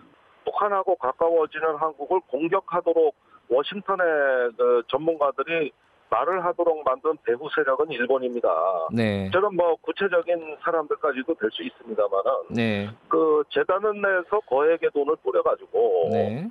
[0.45, 3.15] 북한하고 가까워지는 한국을 공격하도록
[3.49, 5.73] 워싱턴의 그 전문가들이
[6.11, 8.49] 말을 하도록 만든 배후 세력은 일본입니다.
[8.93, 9.31] 네.
[9.31, 12.89] 저는 뭐 구체적인 사람들까지도 될 수 있습니다만은 네.
[13.09, 16.49] 그 재단을 내서 거액의 돈을 뿌려가지고 네.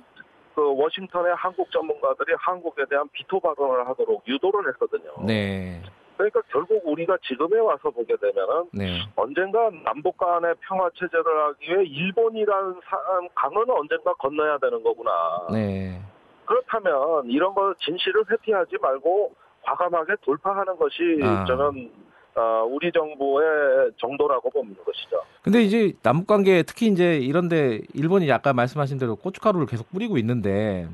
[0.54, 5.10] 그 워싱턴의 한국 전문가들이 한국에 대한 비토 발언을 하도록 유도를 했거든요.
[5.26, 5.82] 네.
[6.16, 8.98] 그러니까 결국 우리가 지금에 와서 보게 되면은 네.
[9.16, 15.10] 언젠가 남북 간의 평화 체제를 하기 위해 일본이라는 사- 강은 언젠가 건너야 되는 거구나.
[15.50, 15.98] 네.
[16.44, 19.32] 그렇다면 이런 거 진실을 회피하지 말고
[19.70, 21.44] 과감하게 돌파하는 것이 아.
[21.46, 21.90] 저는
[22.36, 25.20] 어, 우리 정부의 정도라고 보는 것이죠.
[25.42, 30.88] 근데 이제 남북 관계 특히 이제 이런데 일본이 아까 말씀하신 대로 고춧가루를 계속 뿌리고 있는데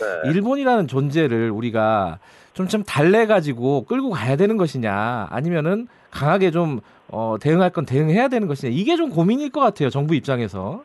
[0.00, 0.30] 네.
[0.30, 2.18] 일본이라는 존재를 우리가
[2.52, 8.28] 좀 좀 달래 가지고 끌고 가야 되는 것이냐 아니면은 강하게 좀 어, 대응할 건 대응해야
[8.28, 10.84] 되는 것이냐 이게 좀 고민일 것 같아요 정부 입장에서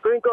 [0.00, 0.30] 그러니까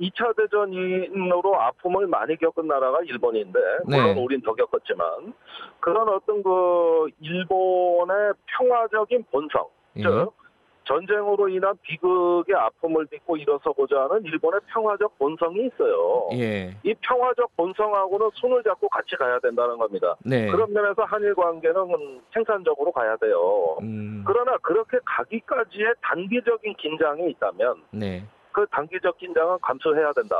[0.00, 4.22] 2차 대전 이후로 아픔을 많이 겪은 나라가 일본인데 물론 네.
[4.22, 5.32] 우린 더 겪었지만
[5.80, 10.02] 그런 어떤 그 일본의 평화적인 본성 예.
[10.02, 10.32] 즉
[10.88, 16.28] 전쟁으로 인한 비극의 아픔을 딛고 일어서고자 하는 일본의 평화적 본성이 있어요.
[16.32, 16.74] 예.
[16.82, 20.16] 이 평화적 본성하고는 손을 잡고 같이 가야 된다는 겁니다.
[20.24, 20.50] 네.
[20.50, 23.76] 그런 면에서 한일 관계는 생산적으로 가야 돼요.
[23.82, 28.24] 음, 그러나 그렇게 가기까지의 단기적인 긴장이 있다면 네.
[28.58, 30.36] 그 단기적 긴장은 감수해야 된다.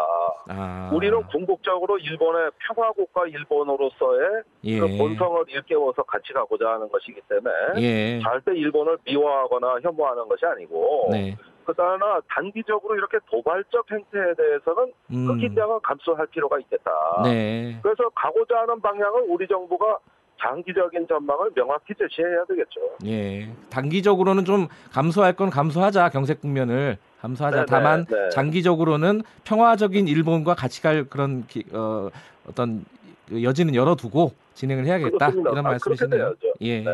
[0.48, 0.90] 아.
[0.92, 4.80] 우리는 궁극적으로 일본의 평화국가 일본으로서의 예.
[4.80, 8.20] 그 본성을 일깨워서 같이 가고자 하는 것이기 때문에 예.
[8.20, 11.36] 절대 일본을 미워하거나 혐오하는 것이 아니고 네.
[11.64, 15.38] 그러나 단기적으로 이렇게 도발적 행태에 대해서는 그 음.
[15.38, 16.90] 긴장은 감수할 필요가 있겠다.
[17.22, 17.78] 네.
[17.84, 19.96] 그래서 가고자 하는 방향을 우리 정부가
[20.40, 22.80] 장기적인 전망을 명확히 제시해야 되겠죠.
[23.06, 23.48] 예.
[23.70, 27.56] 단기적으로는 좀 감수할 건 감수하자 경색 국면을 감수하자.
[27.56, 28.28] 네네, 다만 네.
[28.30, 32.08] 장기적으로는 평화적인 일본과 같이 갈 그런 기- 어,
[32.48, 32.84] 어떤
[33.28, 35.50] 그 여지는 열어두고 진행을 해야겠다 그렇습니다.
[35.50, 36.34] 이런 아, 말씀이시네요.
[36.62, 36.80] 예.
[36.80, 36.90] 네.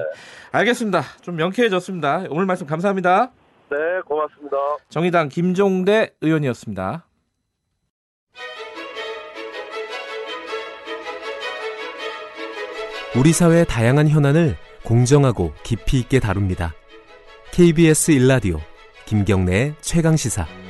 [0.53, 1.03] 알겠습니다.
[1.23, 2.25] 좀 명쾌해졌습니다.
[2.31, 3.31] 오늘 말씀 감사합니다.
[3.71, 4.57] 네, 고맙습니다.
[4.89, 7.05] 정의당 김종대 의원이었습니다.
[13.17, 16.75] 우리 사회의 다양한 현안을 공정하고 깊이 있게 다룹니다.
[17.53, 18.59] KBS 일라디오
[19.07, 20.64] 김경래의 최강 시사.